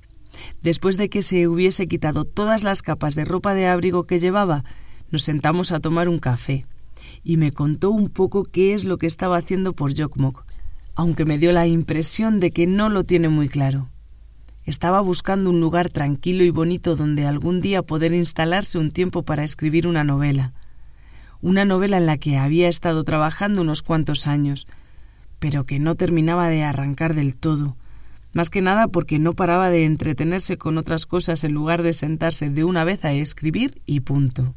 Después 0.62 0.98
de 0.98 1.10
que 1.10 1.22
se 1.22 1.50
hubiese 1.50 1.88
quitado 1.88 2.24
todas 2.24 2.64
las 2.64 2.82
capas 2.82 3.16
de 3.16 3.26
ropa 3.26 3.54
de 3.54 3.68
abrigo 3.68 4.06
que 4.06 4.18
llevaba, 4.18 4.64
nos 5.12 5.24
sentamos 5.24 5.74
a 5.74 5.82
tomar 5.82 6.08
un 6.08 6.18
café, 6.18 6.66
y 7.22 7.36
me 7.36 7.52
contó 7.52 7.92
un 7.92 8.08
poco 8.08 8.44
qué 8.44 8.74
es 8.74 8.86
lo 8.86 8.98
que 8.98 9.08
estaba 9.08 9.36
haciendo 9.36 9.74
por 9.74 9.94
Jokmok, 9.94 10.46
aunque 10.96 11.26
me 11.26 11.38
dio 11.38 11.52
la 11.52 11.68
impresión 11.68 12.40
de 12.40 12.52
que 12.52 12.66
no 12.66 12.88
lo 12.88 13.04
tiene 13.04 13.28
muy 13.28 13.50
claro. 13.50 13.90
Estaba 14.64 15.02
buscando 15.02 15.50
un 15.50 15.60
lugar 15.60 15.90
tranquilo 15.90 16.46
y 16.46 16.50
bonito 16.50 16.96
donde 16.96 17.26
algún 17.26 17.60
día 17.60 17.82
poder 17.82 18.14
instalarse 18.14 18.78
un 18.78 18.92
tiempo 18.92 19.24
para 19.24 19.44
escribir 19.44 19.86
una 19.86 20.06
novela. 20.06 20.54
Una 21.42 21.66
novela 21.66 21.98
en 21.98 22.06
la 22.06 22.18
que 22.18 22.38
había 22.38 22.70
estado 22.70 23.04
trabajando 23.04 23.64
unos 23.64 23.82
cuantos 23.82 24.28
años, 24.28 24.66
pero 25.40 25.66
que 25.66 25.80
no 25.80 25.96
terminaba 25.96 26.48
de 26.48 26.64
arrancar 26.64 27.16
del 27.16 27.36
todo, 27.36 27.76
más 28.34 28.50
que 28.50 28.62
nada 28.62 28.88
porque 28.88 29.20
no 29.20 29.34
paraba 29.34 29.70
de 29.70 29.86
entretenerse 29.86 30.58
con 30.58 30.78
otras 30.78 31.06
cosas 31.06 31.44
en 31.44 31.54
lugar 31.54 31.84
de 31.84 31.94
sentarse 31.94 32.50
de 32.50 32.64
una 32.64 32.84
vez 32.84 33.04
a 33.06 33.12
escribir 33.12 33.82
y 33.86 34.02
punto. 34.02 34.56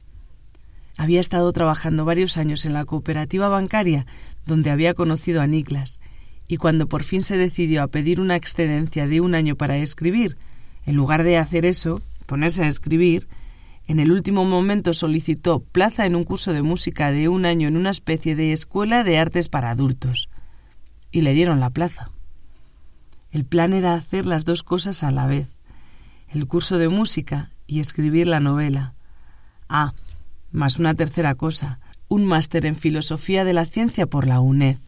Había 0.96 1.20
estado 1.20 1.52
trabajando 1.52 2.04
varios 2.04 2.36
años 2.36 2.64
en 2.64 2.72
la 2.72 2.84
cooperativa 2.84 3.48
bancaria 3.48 4.06
donde 4.46 4.70
había 4.70 4.94
conocido 4.94 5.40
a 5.40 5.46
Niklas, 5.46 5.98
y 6.46 6.58
cuando 6.58 6.88
por 6.88 7.02
fin 7.02 7.22
se 7.22 7.36
decidió 7.36 7.82
a 7.82 7.88
pedir 7.88 8.20
una 8.20 8.36
excedencia 8.36 9.06
de 9.06 9.20
un 9.20 9.34
año 9.34 9.56
para 9.56 9.78
escribir, 9.78 10.36
en 10.86 10.94
lugar 10.94 11.24
de 11.24 11.38
hacer 11.38 11.64
eso, 11.64 12.02
ponerse 12.26 12.64
a 12.64 12.68
escribir, 12.68 13.26
en 13.86 14.00
el 14.00 14.12
último 14.12 14.44
momento 14.44 14.94
solicitó 14.94 15.60
plaza 15.60 16.06
en 16.06 16.16
un 16.16 16.24
curso 16.24 16.52
de 16.52 16.62
música 16.62 17.10
de 17.10 17.28
un 17.28 17.44
año 17.44 17.68
en 17.68 17.76
una 17.76 17.90
especie 17.90 18.34
de 18.34 18.52
escuela 18.52 19.04
de 19.04 19.18
artes 19.18 19.48
para 19.48 19.70
adultos. 19.70 20.28
Y 21.10 21.20
le 21.20 21.34
dieron 21.34 21.60
la 21.60 21.70
plaza. 21.70 22.10
El 23.34 23.44
plan 23.44 23.72
era 23.72 23.94
hacer 23.94 24.26
las 24.26 24.44
dos 24.44 24.62
cosas 24.62 25.02
a 25.02 25.10
la 25.10 25.26
vez, 25.26 25.56
el 26.28 26.46
curso 26.46 26.78
de 26.78 26.88
música 26.88 27.50
y 27.66 27.80
escribir 27.80 28.28
la 28.28 28.38
novela. 28.38 28.94
Ah, 29.68 29.92
más 30.52 30.78
una 30.78 30.94
tercera 30.94 31.34
cosa, 31.34 31.80
un 32.06 32.26
máster 32.26 32.64
en 32.64 32.76
filosofía 32.76 33.42
de 33.42 33.52
la 33.52 33.66
ciencia 33.66 34.06
por 34.06 34.28
la 34.28 34.38
UNED, 34.38 34.78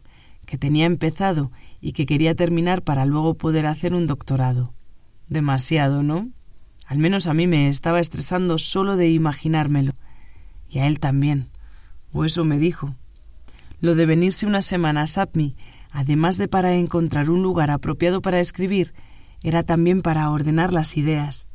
que 0.45 0.57
tenía 0.57 0.85
empezado 0.85 1.51
y 1.81 1.91
que 1.91 2.05
quería 2.05 2.35
terminar 2.35 2.83
para 2.83 3.05
luego 3.05 3.33
poder 3.33 3.65
hacer 3.67 3.93
un 3.93 4.07
doctorado. 4.07 4.73
Demasiado, 5.27 6.01
¿no? 6.01 6.29
Al 6.85 6.99
menos 6.99 7.27
a 7.27 7.33
mí 7.33 7.47
me 7.47 7.67
estaba 7.67 7.99
estresando 7.99 8.59
solo 8.59 8.95
de 8.95 9.09
imaginármelo. 9.09 9.91
Y 10.69 10.79
a 10.79 10.87
él 10.87 11.01
también. 11.01 11.49
O 12.13 12.23
eso 12.23 12.45
me 12.45 12.59
dijo. 12.59 12.95
Lo 13.81 13.93
de 13.93 14.05
venirse 14.05 14.45
una 14.45 14.61
semana 14.61 15.01
a 15.01 15.07
Sapmi 15.07 15.53
además 15.97 16.37
de 16.37 16.47
para 16.47 16.75
encontrar 16.75 17.31
un 17.31 17.41
lugar 17.41 17.71
apropiado 17.71 18.21
para 18.21 18.39
escribir, 18.39 18.93
era 19.41 19.63
también 19.63 20.03
para 20.03 20.29
ordenar 20.29 20.71
las 20.71 20.95
ideas. 20.95 21.47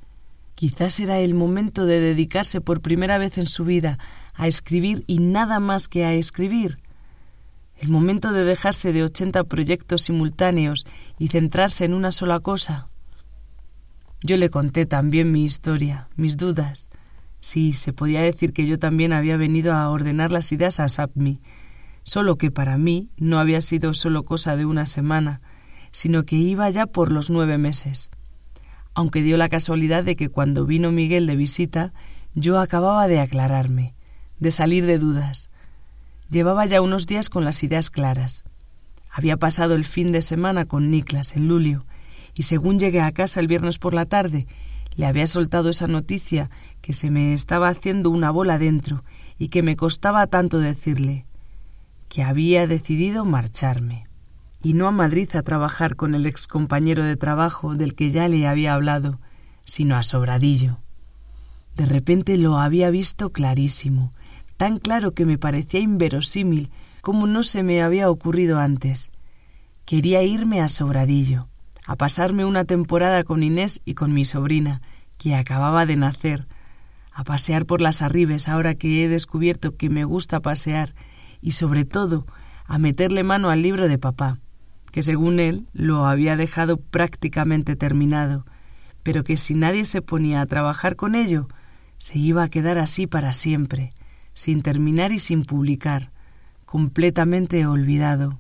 Quizás 0.57 0.99
era 0.99 1.21
el 1.21 1.35
momento 1.35 1.87
de 1.87 2.01
dedicarse 2.01 2.61
por 2.61 2.81
primera 2.81 3.19
vez 3.19 3.39
en 3.39 3.47
su 3.47 3.65
vida 3.65 4.01
a 4.35 4.49
escribir 4.49 5.05
y 5.07 5.21
nada 5.21 5.61
más 5.61 5.87
que 5.87 6.05
a 6.05 6.13
escribir. 6.15 6.81
El 7.77 7.91
momento 7.91 8.33
de 8.33 8.43
dejarse 8.43 8.93
de 8.93 9.05
ochenta 9.05 9.45
proyectos 9.45 10.03
simultáneos 10.03 10.87
y 11.21 11.29
centrarse 11.29 11.85
en 11.85 11.95
una 11.95 12.11
sola 12.11 12.41
cosa. 12.41 12.89
Yo 14.25 14.37
le 14.37 14.51
conté 14.51 14.87
también 14.87 15.31
mi 15.31 15.45
historia, 15.45 16.09
mis 16.17 16.37
dudas. 16.37 16.89
Sí, 17.39 17.75
se 17.75 17.93
podía 17.93 18.23
decir 18.23 18.53
que 18.53 18.67
yo 18.67 18.81
también 18.81 19.13
había 19.13 19.37
venido 19.37 19.73
a 19.73 19.89
ordenar 19.89 20.33
las 20.33 20.51
ideas 20.51 20.81
a 20.81 20.89
Sapmi, 20.89 21.39
solo 22.03 22.37
que 22.37 22.51
para 22.51 22.79
mí 22.79 23.11
no 23.17 23.39
había 23.39 23.61
sido 23.61 23.95
solo 23.95 24.23
cosa 24.23 24.57
de 24.57 24.65
una 24.65 24.87
semana, 24.87 25.41
sino 25.91 26.25
que 26.25 26.37
iba 26.37 26.69
ya 26.71 26.87
por 26.87 27.13
los 27.13 27.31
nueve 27.31 27.59
meses. 27.59 28.11
Aunque 28.95 29.23
dio 29.23 29.37
la 29.37 29.49
casualidad 29.49 30.05
de 30.05 30.17
que 30.17 30.29
cuando 30.29 30.67
vino 30.67 30.91
Miguel 30.91 31.27
de 31.27 31.37
visita, 31.37 31.93
yo 32.35 32.59
acababa 32.59 33.09
de 33.09 33.21
aclararme, 33.21 33.95
de 34.39 34.51
salir 34.51 34.87
de 34.87 34.99
dudas. 34.99 35.51
Llevaba 36.31 36.67
ya 36.67 36.81
unos 36.81 37.07
días 37.07 37.29
con 37.29 37.45
las 37.45 37.63
ideas 37.63 37.91
claras. 37.91 38.45
Había 39.11 39.37
pasado 39.37 39.75
el 39.75 39.85
fin 39.85 40.13
de 40.13 40.23
semana 40.23 40.65
con 40.65 40.91
Niklas 40.91 41.37
en 41.37 41.49
Lulio, 41.49 41.85
y 42.35 42.45
según 42.45 42.79
llegué 42.79 43.01
a 43.01 43.13
casa 43.13 43.41
el 43.41 43.47
viernes 43.47 43.79
por 43.79 43.93
la 43.93 44.07
tarde, 44.07 44.47
le 44.97 45.07
había 45.07 45.27
soltado 45.27 45.71
esa 45.71 45.87
noticia 45.87 46.51
que 46.81 46.93
se 46.93 47.11
me 47.11 47.35
estaba 47.35 47.69
haciendo 47.69 48.11
una 48.11 48.31
bola 48.31 48.59
dentro 48.59 49.05
y 49.39 49.49
que 49.49 49.63
me 49.63 49.77
costaba 49.77 50.27
tanto 50.27 50.59
decirle. 50.59 51.27
Que 52.13 52.23
había 52.23 52.67
decidido 52.67 53.25
marcharme. 53.25 54.07
Y 54.63 54.75
no 54.75 54.87
a 54.87 54.91
Madrid 54.91 55.35
a 55.35 55.43
trabajar 55.43 55.97
con 55.97 56.15
el 56.15 56.27
ex 56.27 56.47
compañero 56.47 57.05
de 57.05 57.17
trabajo 57.17 57.75
del 57.75 57.95
que 57.95 58.11
ya 58.11 58.29
le 58.29 58.47
había 58.47 58.75
hablado, 58.75 59.19
sino 59.65 59.97
a 59.97 60.03
Sobradillo. 60.03 60.79
De 61.75 61.87
repente 61.87 62.37
lo 62.37 62.59
había 62.59 62.91
visto 62.91 63.31
clarísimo, 63.31 64.13
tan 64.59 64.79
claro 64.79 65.13
que 65.13 65.25
me 65.25 65.39
parecía 65.39 65.81
inverosímil 65.81 66.71
como 67.01 67.27
no 67.27 67.43
se 67.43 67.63
me 67.63 67.83
había 67.83 68.11
ocurrido 68.11 68.59
antes. 68.59 69.11
Quería 69.87 70.23
irme 70.23 70.61
a 70.61 70.69
Sobradillo, 70.69 71.49
a 71.87 71.97
pasarme 71.97 72.45
una 72.45 72.67
temporada 72.67 73.25
con 73.25 73.43
Inés 73.43 73.81
y 73.87 73.95
con 73.95 74.13
mi 74.13 74.27
sobrina, 74.27 74.83
que 75.17 75.35
acababa 75.35 75.87
de 75.87 75.97
nacer, 75.97 76.47
a 77.11 77.25
pasear 77.25 77.65
por 77.65 77.81
las 77.81 78.03
arribes 78.03 78.49
ahora 78.49 78.75
que 78.75 79.03
he 79.03 79.09
descubierto 79.09 79.79
que 79.79 79.89
me 79.89 80.05
gusta 80.05 80.41
pasear, 80.41 80.93
y 81.43 81.51
sobre 81.51 81.85
todo 81.85 82.25
a 82.65 82.79
meterle 82.79 83.25
mano 83.25 83.51
al 83.51 83.61
libro 83.61 83.89
de 83.89 83.99
papá, 83.99 84.39
que 84.93 85.03
según 85.03 85.41
él 85.41 85.67
lo 85.75 86.07
había 86.07 86.37
dejado 86.37 86.79
prácticamente 86.79 87.77
terminado, 87.77 88.47
pero 89.03 89.25
que 89.25 89.37
si 89.37 89.55
nadie 89.55 89.85
se 89.85 90.01
ponía 90.01 90.41
a 90.41 90.47
trabajar 90.47 90.97
con 90.97 91.15
ello, 91.15 91.49
se 91.99 92.19
iba 92.19 92.45
a 92.45 92.49
quedar 92.49 92.79
así 92.79 93.07
para 93.07 93.33
siempre, 93.33 93.91
sin 94.33 94.63
terminar 94.63 95.13
y 95.13 95.19
sin 95.19 95.45
publicar, 95.45 96.13
completamente 96.65 97.67
olvidado. 97.67 98.39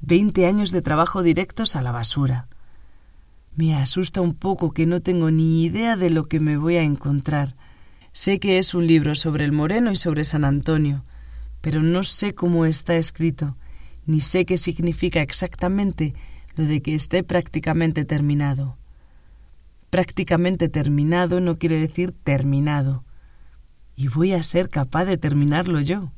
Veinte 0.00 0.46
años 0.46 0.72
de 0.72 0.82
trabajo 0.82 1.22
directos 1.22 1.76
a 1.76 1.82
la 1.82 1.92
basura. 1.92 2.48
Me 3.54 3.76
asusta 3.76 4.20
un 4.20 4.34
poco 4.34 4.72
que 4.72 4.86
no 4.86 5.00
tengo 5.00 5.30
ni 5.30 5.64
idea 5.64 5.96
de 5.96 6.10
lo 6.10 6.24
que 6.24 6.40
me 6.40 6.56
voy 6.56 6.76
a 6.76 6.82
encontrar. 6.82 7.54
Sé 8.12 8.40
que 8.40 8.58
es 8.58 8.74
un 8.74 8.86
libro 8.86 9.14
sobre 9.14 9.44
el 9.44 9.52
Moreno 9.52 9.92
y 9.92 9.96
sobre 9.96 10.24
San 10.24 10.44
Antonio, 10.44 11.04
pero 11.62 11.80
no 11.80 12.04
sé 12.04 12.34
cómo 12.34 12.66
está 12.66 12.96
escrito, 12.96 13.56
ni 14.04 14.20
sé 14.20 14.44
qué 14.44 14.58
significa 14.58 15.22
exactamente 15.22 16.12
lo 16.56 16.64
de 16.64 16.82
que 16.82 16.94
esté 16.94 17.22
prácticamente 17.22 18.04
terminado. 18.04 18.76
Prácticamente 19.88 20.68
terminado 20.68 21.40
no 21.40 21.58
quiere 21.58 21.78
decir 21.78 22.12
terminado. 22.12 23.04
Y 23.94 24.08
voy 24.08 24.32
a 24.32 24.42
ser 24.42 24.68
capaz 24.68 25.04
de 25.04 25.16
terminarlo 25.18 25.80
yo. 25.80 26.12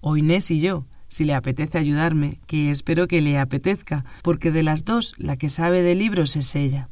O 0.00 0.16
Inés 0.16 0.50
y 0.50 0.60
yo, 0.60 0.86
si 1.08 1.24
le 1.24 1.34
apetece 1.34 1.78
ayudarme, 1.78 2.38
que 2.46 2.70
espero 2.70 3.06
que 3.06 3.20
le 3.20 3.38
apetezca, 3.38 4.04
porque 4.22 4.50
de 4.50 4.62
las 4.62 4.84
dos 4.84 5.14
la 5.16 5.36
que 5.36 5.48
sabe 5.48 5.82
de 5.82 5.94
libros 5.94 6.36
es 6.36 6.54
ella. 6.56 6.88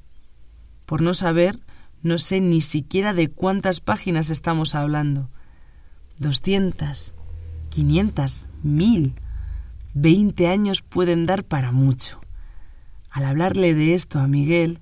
Por 0.87 1.03
no 1.03 1.13
saber, 1.13 1.59
no 2.03 2.19
sé 2.19 2.41
ni 2.41 2.61
siquiera 2.61 3.15
de 3.15 3.29
cuántas 3.29 3.81
páginas 3.81 4.31
estamos 4.31 4.75
hablando. 4.75 5.31
Doscientas, 6.19 7.15
quinientas, 7.71 8.49
mil. 8.63 9.15
Veinte 9.95 10.49
años 10.49 10.83
pueden 10.83 11.25
dar 11.25 11.45
para 11.45 11.73
mucho. 11.73 12.21
Al 13.11 13.25
hablarle 13.25 13.75
de 13.75 13.95
esto 13.95 14.19
a 14.19 14.29
Miguel, 14.29 14.81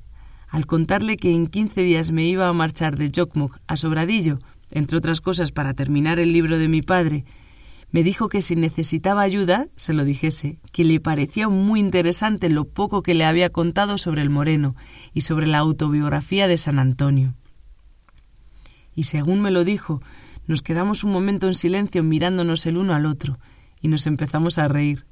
al 0.49 0.67
contarle 0.67 1.17
que 1.17 1.33
en 1.33 1.47
quince 1.47 1.83
días 1.83 2.11
me 2.11 2.25
iba 2.25 2.49
a 2.49 2.53
marchar 2.53 2.97
de 2.97 3.13
Jokmok 3.15 3.59
a 3.67 3.77
Sobradillo, 3.77 4.39
entre 4.71 4.99
otras 4.99 5.21
cosas 5.21 5.53
para 5.53 5.75
terminar 5.75 6.19
el 6.19 6.33
libro 6.33 6.59
de 6.59 6.69
mi 6.69 6.83
padre, 6.83 7.25
me 7.91 8.03
dijo 8.03 8.29
que 8.29 8.43
si 8.43 8.55
necesitaba 8.55 9.23
ayuda, 9.23 9.69
se 9.77 9.95
lo 9.95 10.05
dijese, 10.05 10.59
que 10.73 10.85
le 10.85 11.01
parecía 11.01 11.49
muy 11.49 11.81
interesante 11.81 12.51
lo 12.51 12.65
poco 12.67 13.03
que 13.03 13.15
le 13.15 13.25
había 13.25 13.49
contado 13.49 13.97
sobre 13.97 14.21
el 14.21 14.29
Moreno 14.29 14.75
y 15.15 15.23
sobre 15.23 15.47
la 15.47 15.59
autobiografía 15.59 16.49
de 16.49 16.59
San 16.59 16.79
Antonio. 16.79 17.35
Y 18.95 19.05
según 19.05 19.41
me 19.41 19.51
lo 19.51 19.65
dijo, 19.65 20.03
nos 20.49 20.63
quedamos 20.63 21.05
un 21.05 21.13
momento 21.13 21.47
en 21.47 21.55
silencio 21.55 22.03
mirándonos 22.03 22.67
el 22.67 22.79
uno 22.79 22.95
al 22.95 23.07
otro, 23.07 23.39
y 23.81 23.87
nos 23.87 24.09
empezamos 24.09 24.59
a 24.59 24.67
reír. 24.67 25.07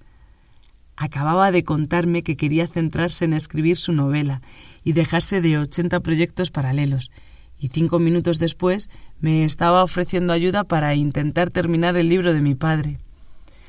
Acababa 0.97 1.52
de 1.52 1.62
contarme 1.62 2.23
que 2.23 2.37
quería 2.37 2.66
centrarse 2.66 3.26
en 3.26 3.35
escribir 3.35 3.76
su 3.76 3.93
novela 3.93 4.40
y 4.83 4.95
dejarse 4.95 5.43
de 5.43 5.59
ochenta 5.59 6.00
proyectos 6.00 6.50
paralelos, 6.50 7.11
y 7.59 7.69
cinco 7.69 7.99
minutos 7.99 8.38
después 8.38 8.90
me 9.21 9.45
estaba 9.45 9.85
ofreciendo 9.85 10.33
ayuda 10.33 10.64
para 10.64 10.95
intentar 10.95 11.50
terminar 11.50 11.97
el 11.97 12.09
libro 12.09 12.33
de 12.33 12.40
mi 12.40 12.55
padre. 12.55 12.99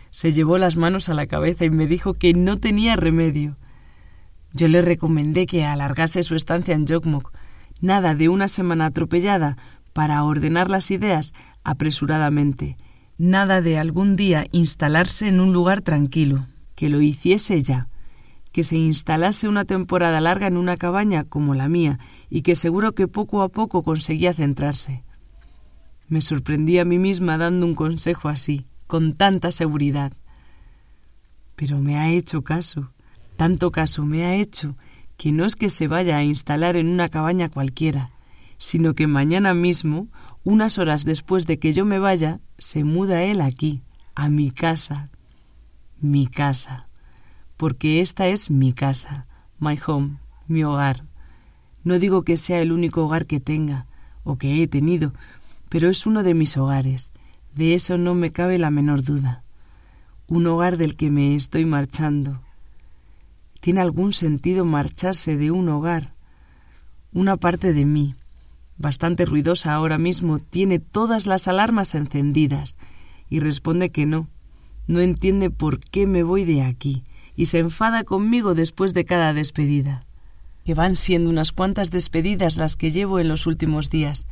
Se 0.09 0.31
llevó 0.31 0.57
las 0.57 0.77
manos 0.77 1.09
a 1.09 1.13
la 1.13 1.27
cabeza 1.27 1.65
y 1.65 1.69
me 1.69 1.85
dijo 1.85 2.13
que 2.13 2.33
no 2.33 2.57
tenía 2.57 2.95
remedio. 2.95 3.57
Yo 4.53 4.69
le 4.69 4.81
recomendé 4.81 5.45
que 5.45 5.65
alargase 5.65 6.23
su 6.23 6.33
estancia 6.35 6.73
en 6.73 6.87
Jokmok, 6.87 7.33
nada 7.81 8.15
de 8.15 8.29
una 8.29 8.47
semana 8.47 8.85
atropellada 8.85 9.57
para 9.91 10.23
ordenar 10.23 10.69
las 10.69 10.91
ideas 10.91 11.33
apresuradamente, 11.67 12.77
nada 13.17 13.61
de 13.61 13.77
algún 13.77 14.15
día 14.15 14.45
instalarse 14.53 15.27
en 15.27 15.41
un 15.41 15.51
lugar 15.51 15.81
tranquilo 15.81 16.47
que 16.75 16.87
lo 16.87 17.01
hiciese 17.01 17.61
ya, 17.61 17.89
que 18.53 18.63
se 18.63 18.77
instalase 18.77 19.49
una 19.49 19.65
temporada 19.65 20.21
larga 20.21 20.47
en 20.47 20.55
una 20.55 20.77
cabaña 20.77 21.25
como 21.25 21.55
la 21.55 21.67
mía 21.67 21.99
y 22.29 22.41
que 22.41 22.55
seguro 22.55 22.93
que 22.93 23.09
poco 23.09 23.41
a 23.41 23.49
poco 23.49 23.83
conseguía 23.83 24.33
centrarse. 24.33 25.03
Me 26.07 26.21
sorprendí 26.21 26.79
a 26.79 26.85
mí 26.85 26.99
misma 26.99 27.37
dando 27.37 27.65
un 27.65 27.75
consejo 27.75 28.29
así, 28.29 28.65
con 28.87 29.13
tanta 29.15 29.51
seguridad. 29.51 30.13
Pero 31.57 31.79
me 31.79 31.97
ha 31.97 32.11
hecho 32.11 32.43
caso, 32.43 32.91
tanto 33.35 33.71
caso 33.71 34.05
me 34.05 34.23
ha 34.23 34.35
hecho, 34.35 34.77
que 35.17 35.33
no 35.33 35.43
es 35.43 35.57
que 35.57 35.69
se 35.69 35.89
vaya 35.89 36.15
a 36.15 36.23
instalar 36.23 36.77
en 36.77 36.87
una 36.87 37.09
cabaña 37.09 37.49
cualquiera, 37.49 38.11
sino 38.57 38.93
que 38.93 39.05
mañana 39.05 39.53
mismo, 39.53 40.07
unas 40.47 40.77
horas 40.77 41.03
después 41.03 41.45
de 41.45 41.59
que 41.59 41.73
yo 41.73 41.83
me 41.83 41.99
vaya, 41.99 42.39
se 42.57 42.85
muda 42.85 43.21
él 43.23 43.41
aquí, 43.41 43.81
a 44.15 44.29
mi 44.29 44.49
casa, 44.49 45.09
mi 45.99 46.25
casa, 46.25 46.87
porque 47.57 47.99
esta 47.99 48.29
es 48.29 48.49
mi 48.49 48.71
casa, 48.71 49.27
my 49.59 49.77
home, 49.85 50.19
mi 50.47 50.63
hogar. 50.63 51.03
No 51.83 51.99
digo 51.99 52.23
que 52.23 52.37
sea 52.37 52.61
el 52.61 52.71
único 52.71 53.03
hogar 53.03 53.25
que 53.25 53.41
tenga 53.41 53.87
o 54.23 54.37
que 54.37 54.63
he 54.63 54.69
tenido, 54.69 55.13
pero 55.67 55.89
es 55.89 56.05
uno 56.05 56.23
de 56.23 56.33
mis 56.33 56.55
hogares, 56.55 57.11
de 57.53 57.73
eso 57.73 57.97
no 57.97 58.13
me 58.13 58.31
cabe 58.31 58.57
la 58.57 58.71
menor 58.71 59.03
duda. 59.03 59.43
Un 60.27 60.47
hogar 60.47 60.77
del 60.77 60.95
que 60.95 61.11
me 61.11 61.35
estoy 61.35 61.65
marchando. 61.65 62.39
¿Tiene 63.59 63.81
algún 63.81 64.13
sentido 64.13 64.63
marcharse 64.63 65.35
de 65.35 65.51
un 65.51 65.67
hogar? 65.67 66.13
Una 67.11 67.35
parte 67.35 67.73
de 67.73 67.83
mí, 67.83 68.15
bastante 68.77 69.25
ruidosa 69.25 69.73
ahora 69.73 69.97
mismo, 69.97 70.39
tiene 70.39 70.79
todas 70.79 71.27
las 71.27 71.47
alarmas 71.47 71.95
encendidas 71.95 72.77
y 73.29 73.39
responde 73.39 73.89
que 73.89 74.05
no, 74.05 74.27
no 74.87 75.01
entiende 75.01 75.49
por 75.49 75.79
qué 75.79 76.07
me 76.07 76.23
voy 76.23 76.45
de 76.45 76.63
aquí 76.63 77.03
y 77.35 77.45
se 77.47 77.59
enfada 77.59 78.03
conmigo 78.03 78.55
después 78.55 78.93
de 78.93 79.05
cada 79.05 79.33
despedida. 79.33 80.05
Que 80.65 80.73
van 80.73 80.95
siendo 80.95 81.29
unas 81.29 81.51
cuantas 81.51 81.91
despedidas 81.91 82.57
las 82.57 82.75
que 82.75 82.91
llevo 82.91 83.19
en 83.19 83.27
los 83.29 83.45
últimos 83.45 83.89
días. 83.89 84.27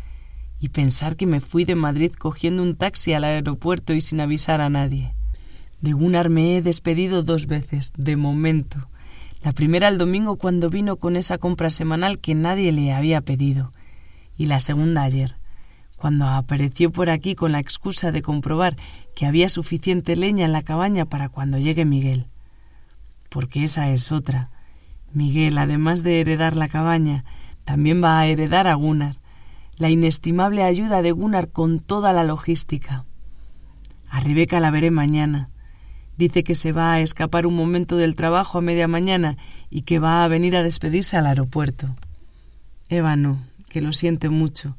Y 0.59 0.69
pensar 0.69 1.15
que 1.15 1.25
me 1.25 1.39
fui 1.39 1.65
de 1.65 1.75
Madrid 1.75 2.11
cogiendo 2.11 2.63
un 2.63 2.75
taxi 2.75 3.13
al 3.13 3.23
aeropuerto 3.23 3.93
y 3.93 4.01
sin 4.01 4.19
avisar 4.19 4.59
a 4.59 4.69
nadie. 4.69 5.13
De 5.81 5.93
Gunnar 5.93 6.29
me 6.29 6.57
he 6.57 6.61
despedido 6.61 7.21
dos 7.21 7.45
veces, 7.47 7.93
de 7.95 8.15
momento. 8.15 8.89
La 9.43 9.51
primera 9.51 9.87
el 9.87 9.97
domingo 9.97 10.37
cuando 10.37 10.69
vino 10.69 10.95
con 10.95 11.15
esa 11.15 11.37
compra 11.37 11.69
semanal 11.69 12.19
que 12.19 12.33
nadie 12.33 12.71
le 12.71 12.91
había 12.91 13.21
pedido. 13.21 13.71
Y 14.37 14.47
la 14.47 14.59
segunda 14.59 15.03
ayer 15.03 15.35
cuando 16.05 16.27
apareció 16.27 16.91
por 16.91 17.09
aquí 17.09 17.35
con 17.35 17.51
la 17.51 17.59
excusa 17.59 18.11
de 18.11 18.21
comprobar 18.21 18.75
que 19.15 19.25
había 19.25 19.49
suficiente 19.49 20.15
leña 20.15 20.45
en 20.45 20.51
la 20.51 20.61
cabaña 20.61 21.05
para 21.05 21.29
cuando 21.29 21.57
llegue 21.57 21.85
Miguel. 21.85 22.27
Porque 23.29 23.63
esa 23.63 23.89
es 23.89 24.11
otra. 24.11 24.49
Miguel, 25.13 25.57
además 25.57 26.03
de 26.03 26.19
heredar 26.19 26.55
la 26.57 26.67
cabaña, 26.67 27.23
también 27.63 28.03
va 28.03 28.19
a 28.19 28.27
heredar 28.27 28.67
a 28.67 28.75
Gunnar, 28.75 29.15
la 29.77 29.89
inestimable 29.89 30.63
ayuda 30.63 31.01
de 31.01 31.11
Gunnar 31.11 31.49
con 31.49 31.79
toda 31.79 32.13
la 32.13 32.23
logística. 32.23 33.05
A 34.09 34.19
Rebeca 34.19 34.59
la 34.59 34.71
veré 34.71 34.91
mañana. 34.91 35.49
Dice 36.17 36.43
que 36.43 36.55
se 36.55 36.71
va 36.71 36.93
a 36.93 37.01
escapar 37.01 37.45
un 37.47 37.55
momento 37.55 37.97
del 37.97 38.15
trabajo 38.15 38.57
a 38.57 38.61
media 38.61 38.87
mañana 38.87 39.37
y 39.69 39.81
que 39.81 39.99
va 39.99 40.23
a 40.23 40.27
venir 40.27 40.55
a 40.55 40.63
despedirse 40.63 41.17
al 41.17 41.25
aeropuerto. 41.25 41.95
Eva 42.87 43.15
no, 43.15 43.39
que 43.75 43.81
lo 43.81 43.91
siente 43.91 44.29
mucho 44.29 44.77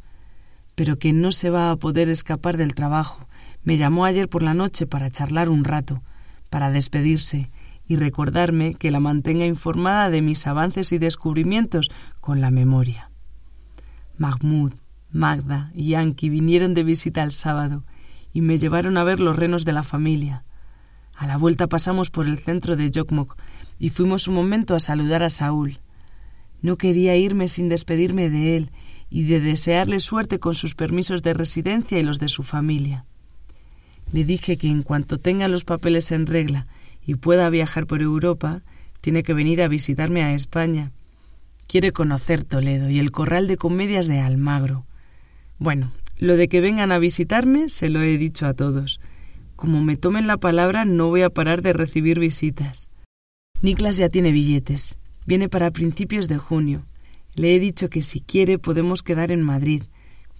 pero 0.76 0.98
que 0.98 1.12
no 1.12 1.32
se 1.32 1.50
va 1.50 1.72
a 1.72 1.76
poder 1.76 2.08
escapar 2.08 2.56
del 2.56 2.74
trabajo. 2.74 3.26
Me 3.64 3.76
llamó 3.76 4.04
ayer 4.04 4.28
por 4.28 4.44
la 4.44 4.54
noche 4.54 4.86
para 4.86 5.10
charlar 5.10 5.48
un 5.48 5.64
rato, 5.64 6.02
para 6.50 6.70
despedirse 6.70 7.50
y 7.88 7.96
recordarme 7.96 8.74
que 8.74 8.90
la 8.90 9.00
mantenga 9.00 9.46
informada 9.46 10.10
de 10.10 10.22
mis 10.22 10.46
avances 10.46 10.92
y 10.92 10.98
descubrimientos 10.98 11.90
con 12.20 12.40
la 12.40 12.50
memoria. 12.50 13.10
Mahmoud, 14.18 14.74
Magda 15.10 15.72
y 15.74 15.88
Yankee 15.88 16.28
vinieron 16.28 16.74
de 16.74 16.84
visita 16.84 17.22
el 17.22 17.32
sábado 17.32 17.84
y 18.34 18.42
me 18.42 18.58
llevaron 18.58 18.98
a 18.98 19.04
ver 19.04 19.18
los 19.18 19.34
renos 19.34 19.64
de 19.64 19.72
la 19.72 19.82
familia. 19.82 20.44
A 21.16 21.26
la 21.26 21.38
vuelta 21.38 21.68
pasamos 21.68 22.10
por 22.10 22.26
el 22.26 22.38
centro 22.38 22.76
de 22.76 22.90
Jokmok 22.94 23.36
y 23.78 23.88
fuimos 23.88 24.28
un 24.28 24.34
momento 24.34 24.74
a 24.74 24.80
saludar 24.80 25.22
a 25.22 25.30
Saúl. 25.30 25.80
No 26.60 26.76
quería 26.76 27.16
irme 27.16 27.48
sin 27.48 27.70
despedirme 27.70 28.28
de 28.28 28.58
él 28.58 28.70
y 29.08 29.24
de 29.24 29.40
desearle 29.40 30.00
suerte 30.00 30.38
con 30.38 30.54
sus 30.54 30.74
permisos 30.74 31.22
de 31.22 31.32
residencia 31.32 31.98
y 31.98 32.02
los 32.02 32.18
de 32.18 32.28
su 32.28 32.42
familia. 32.42 33.04
Le 34.12 34.24
dije 34.24 34.56
que 34.56 34.68
en 34.68 34.82
cuanto 34.82 35.18
tenga 35.18 35.48
los 35.48 35.64
papeles 35.64 36.12
en 36.12 36.26
regla 36.26 36.66
y 37.04 37.14
pueda 37.16 37.50
viajar 37.50 37.86
por 37.86 38.02
Europa, 38.02 38.62
tiene 39.00 39.22
que 39.22 39.34
venir 39.34 39.62
a 39.62 39.68
visitarme 39.68 40.22
a 40.22 40.34
España. 40.34 40.92
Quiere 41.66 41.92
conocer 41.92 42.44
Toledo 42.44 42.90
y 42.90 42.98
el 42.98 43.12
corral 43.12 43.48
de 43.48 43.56
comedias 43.56 44.06
de 44.06 44.20
Almagro. 44.20 44.86
Bueno, 45.58 45.92
lo 46.18 46.36
de 46.36 46.48
que 46.48 46.60
vengan 46.60 46.92
a 46.92 46.98
visitarme 46.98 47.68
se 47.68 47.88
lo 47.88 48.02
he 48.02 48.18
dicho 48.18 48.46
a 48.46 48.54
todos. 48.54 49.00
Como 49.54 49.82
me 49.82 49.96
tomen 49.96 50.26
la 50.26 50.36
palabra 50.36 50.84
no 50.84 51.08
voy 51.08 51.22
a 51.22 51.30
parar 51.30 51.62
de 51.62 51.72
recibir 51.72 52.18
visitas. 52.18 52.90
Niklas 53.62 53.96
ya 53.96 54.08
tiene 54.08 54.32
billetes. 54.32 54.98
Viene 55.24 55.48
para 55.48 55.70
principios 55.70 56.28
de 56.28 56.38
junio. 56.38 56.84
Le 57.36 57.54
he 57.54 57.60
dicho 57.60 57.90
que 57.90 58.00
si 58.00 58.20
quiere 58.20 58.58
podemos 58.58 59.02
quedar 59.02 59.30
en 59.30 59.42
Madrid, 59.42 59.82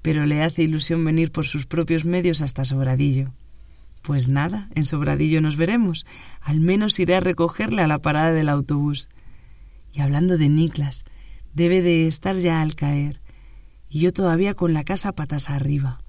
pero 0.01 0.25
le 0.25 0.43
hace 0.43 0.63
ilusión 0.63 1.05
venir 1.05 1.31
por 1.31 1.45
sus 1.45 1.67
propios 1.67 2.07
medios 2.07 2.41
hasta 2.41 2.65
Sobradillo. 2.65 3.33
Pues 4.01 4.29
nada, 4.29 4.71
en 4.75 4.85
Sobradillo 4.85 5.43
nos 5.43 5.57
veremos. 5.57 6.07
Al 6.41 6.61
menos 6.61 6.99
iré 6.99 7.17
a 7.17 7.21
recogerle 7.21 7.83
a 7.83 7.87
la 7.87 7.99
parada 7.99 8.33
del 8.33 8.49
autobús. 8.49 9.11
Y 9.93 10.01
hablando 10.01 10.39
de 10.39 10.49
Niklas, 10.49 11.05
debe 11.53 11.83
de 11.83 12.07
estar 12.07 12.37
ya 12.37 12.63
al 12.63 12.75
caer, 12.75 13.21
y 13.91 14.01
yo 14.01 14.13
todavía 14.13 14.55
con 14.55 14.73
la 14.73 14.85
casa 14.85 15.13
patas 15.13 15.51
arriba. 15.51 16.01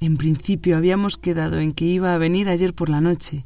En 0.00 0.16
principio 0.16 0.76
habíamos 0.76 1.16
quedado 1.18 1.60
en 1.60 1.72
que 1.72 1.84
iba 1.84 2.14
a 2.14 2.18
venir 2.18 2.48
ayer 2.48 2.74
por 2.74 2.88
la 2.88 3.00
noche, 3.00 3.44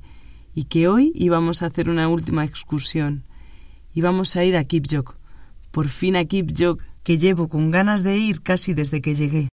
y 0.55 0.65
que 0.65 0.89
hoy 0.89 1.13
íbamos 1.15 1.63
a 1.63 1.67
hacer 1.67 1.91
una 1.91 2.09
última 2.09 2.45
excursión. 2.45 3.25
Íbamos 3.95 4.35
a 4.37 4.45
ir 4.45 4.57
a 4.57 4.65
Kipjok, 4.65 5.20
por 5.71 5.89
fin 5.89 6.17
a 6.17 6.25
Kipjok, 6.25 6.83
que 7.03 7.19
llevo 7.19 7.49
con 7.49 7.71
ganas 7.71 8.03
de 8.03 8.19
ir 8.19 8.43
casi 8.43 8.75
desde 8.75 9.01
que 9.01 9.15
llegué 9.15 9.49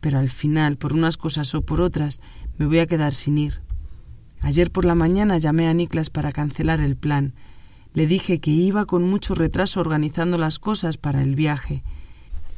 pero 0.00 0.18
al 0.18 0.30
final, 0.30 0.76
por 0.76 0.94
unas 0.94 1.16
cosas 1.16 1.54
o 1.54 1.62
por 1.62 1.80
otras, 1.80 2.20
me 2.58 2.66
voy 2.66 2.78
a 2.78 2.86
quedar 2.86 3.14
sin 3.14 3.38
ir. 3.38 3.60
Ayer 4.40 4.70
por 4.70 4.84
la 4.86 4.94
mañana 4.94 5.38
llamé 5.38 5.68
a 5.68 5.74
Niklas 5.74 6.08
para 6.10 6.32
cancelar 6.32 6.80
el 6.80 6.96
plan. 6.96 7.34
Le 7.92 8.06
dije 8.06 8.40
que 8.40 8.50
iba 8.50 8.86
con 8.86 9.08
mucho 9.08 9.34
retraso 9.34 9.80
organizando 9.80 10.38
las 10.38 10.58
cosas 10.58 10.96
para 10.96 11.22
el 11.22 11.34
viaje 11.34 11.82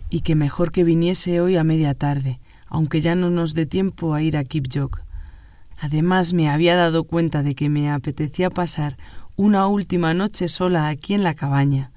y 0.08 0.20
que 0.20 0.34
mejor 0.34 0.72
que 0.72 0.84
viniese 0.84 1.40
hoy 1.40 1.56
a 1.56 1.64
media 1.64 1.94
tarde, 1.94 2.38
aunque 2.66 3.00
ya 3.00 3.14
no 3.14 3.30
nos 3.30 3.54
dé 3.54 3.66
tiempo 3.66 4.14
a 4.14 4.22
ir 4.22 4.36
a 4.36 4.44
Kipjok. 4.44 5.02
Además 5.80 6.34
me 6.34 6.48
había 6.48 6.76
dado 6.76 7.04
cuenta 7.04 7.42
de 7.42 7.54
que 7.54 7.68
me 7.68 7.90
apetecía 7.90 8.50
pasar 8.50 8.96
una 9.34 9.66
última 9.66 10.14
noche 10.14 10.46
sola 10.48 10.88
aquí 10.88 11.14
en 11.14 11.24
la 11.24 11.34
cabaña. 11.34 11.91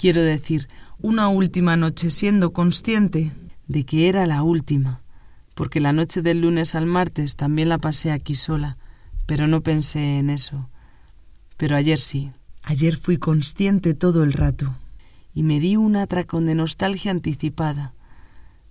Quiero 0.00 0.22
decir, 0.22 0.66
una 1.02 1.28
última 1.28 1.76
noche 1.76 2.10
siendo 2.10 2.54
consciente 2.54 3.32
de 3.68 3.84
que 3.84 4.08
era 4.08 4.24
la 4.24 4.42
última, 4.42 5.02
porque 5.54 5.78
la 5.78 5.92
noche 5.92 6.22
del 6.22 6.40
lunes 6.40 6.74
al 6.74 6.86
martes 6.86 7.36
también 7.36 7.68
la 7.68 7.76
pasé 7.76 8.10
aquí 8.10 8.34
sola, 8.34 8.78
pero 9.26 9.46
no 9.46 9.60
pensé 9.60 10.16
en 10.18 10.30
eso. 10.30 10.70
Pero 11.58 11.76
ayer 11.76 11.98
sí, 11.98 12.32
ayer 12.62 12.96
fui 12.96 13.18
consciente 13.18 13.92
todo 13.92 14.22
el 14.24 14.32
rato, 14.32 14.74
y 15.34 15.42
me 15.42 15.60
di 15.60 15.76
un 15.76 15.96
atracón 15.96 16.46
de 16.46 16.54
nostalgia 16.54 17.10
anticipada. 17.10 17.92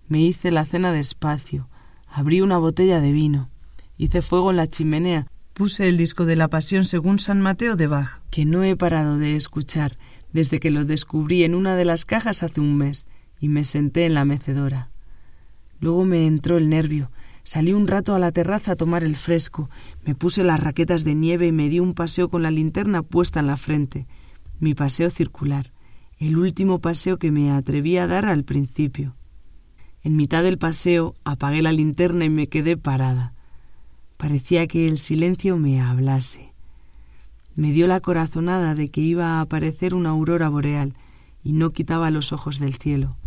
Me 0.08 0.22
hice 0.22 0.50
la 0.50 0.66
cena 0.66 0.92
despacio, 0.92 1.70
abrí 2.08 2.42
una 2.42 2.58
botella 2.58 3.02
de 3.02 3.12
vino, 3.12 3.52
hice 4.00 4.24
fuego 4.24 4.50
en 4.50 4.58
la 4.58 4.66
chimenea, 4.66 5.28
puse 5.54 5.90
el 5.90 5.98
disco 5.98 6.26
de 6.26 6.36
la 6.36 6.48
Pasión 6.48 6.86
según 6.86 7.20
San 7.20 7.40
Mateo 7.40 7.76
de 7.76 7.86
Bach, 7.86 8.22
que 8.32 8.46
no 8.46 8.64
he 8.64 8.76
parado 8.76 9.20
de 9.20 9.36
escuchar 9.36 9.96
desde 10.34 10.60
que 10.60 10.72
lo 10.72 10.86
descubrí 10.86 11.44
en 11.44 11.56
una 11.56 11.76
de 11.76 11.86
las 11.86 12.06
cajas 12.06 12.44
hace 12.44 12.62
un 12.62 12.78
mes, 12.78 13.08
y 13.40 13.50
me 13.50 13.64
senté 13.64 14.06
en 14.06 14.14
la 14.14 14.26
mecedora. 14.26 14.90
Luego 15.80 16.06
me 16.06 16.28
entró 16.28 16.58
el 16.58 16.70
nervio. 16.70 17.10
Salí 17.44 17.74
un 17.74 17.88
rato 17.88 18.14
a 18.14 18.20
la 18.20 18.32
terraza 18.32 18.74
a 18.74 18.76
tomar 18.76 19.04
el 19.04 19.16
fresco, 19.16 19.70
me 20.06 20.14
puse 20.14 20.44
las 20.44 20.60
raquetas 20.60 21.04
de 21.04 21.16
nieve 21.16 21.48
y 21.48 21.52
me 21.52 21.70
di 21.70 21.80
un 21.80 21.94
paseo 21.94 22.30
con 22.30 22.44
la 22.44 22.52
linterna 22.52 23.02
puesta 23.02 23.40
en 23.40 23.48
la 23.48 23.58
frente. 23.58 24.08
Mi 24.60 24.76
paseo 24.76 25.10
circular, 25.10 25.72
el 26.20 26.38
último 26.38 26.80
paseo 26.80 27.18
que 27.18 27.32
me 27.32 27.52
atreví 27.52 27.98
a 27.98 28.08
dar 28.08 28.26
al 28.26 28.44
principio. 28.44 29.16
En 30.04 30.16
mitad 30.16 30.44
del 30.44 30.58
paseo 30.58 31.16
apagué 31.24 31.62
la 31.62 31.72
linterna 31.72 32.26
y 32.26 32.30
me 32.30 32.48
quedé 32.48 32.78
parada. 32.78 33.34
Parecía 34.18 34.68
que 34.68 34.86
el 34.86 34.98
silencio 34.98 35.58
me 35.58 35.82
hablase. 35.82 36.49
Me 37.60 37.74
dio 37.74 37.88
la 37.88 38.00
corazonada 38.00 38.74
de 38.74 38.90
que 38.90 39.02
iba 39.02 39.34
a 39.34 39.42
aparecer 39.42 39.94
una 39.94 40.12
aurora 40.12 40.48
boreal 40.48 40.94
y 41.44 41.52
no 41.52 41.72
quitaba 41.72 42.10
los 42.10 42.32
ojos 42.32 42.58
del 42.58 42.76
cielo. 42.76 43.18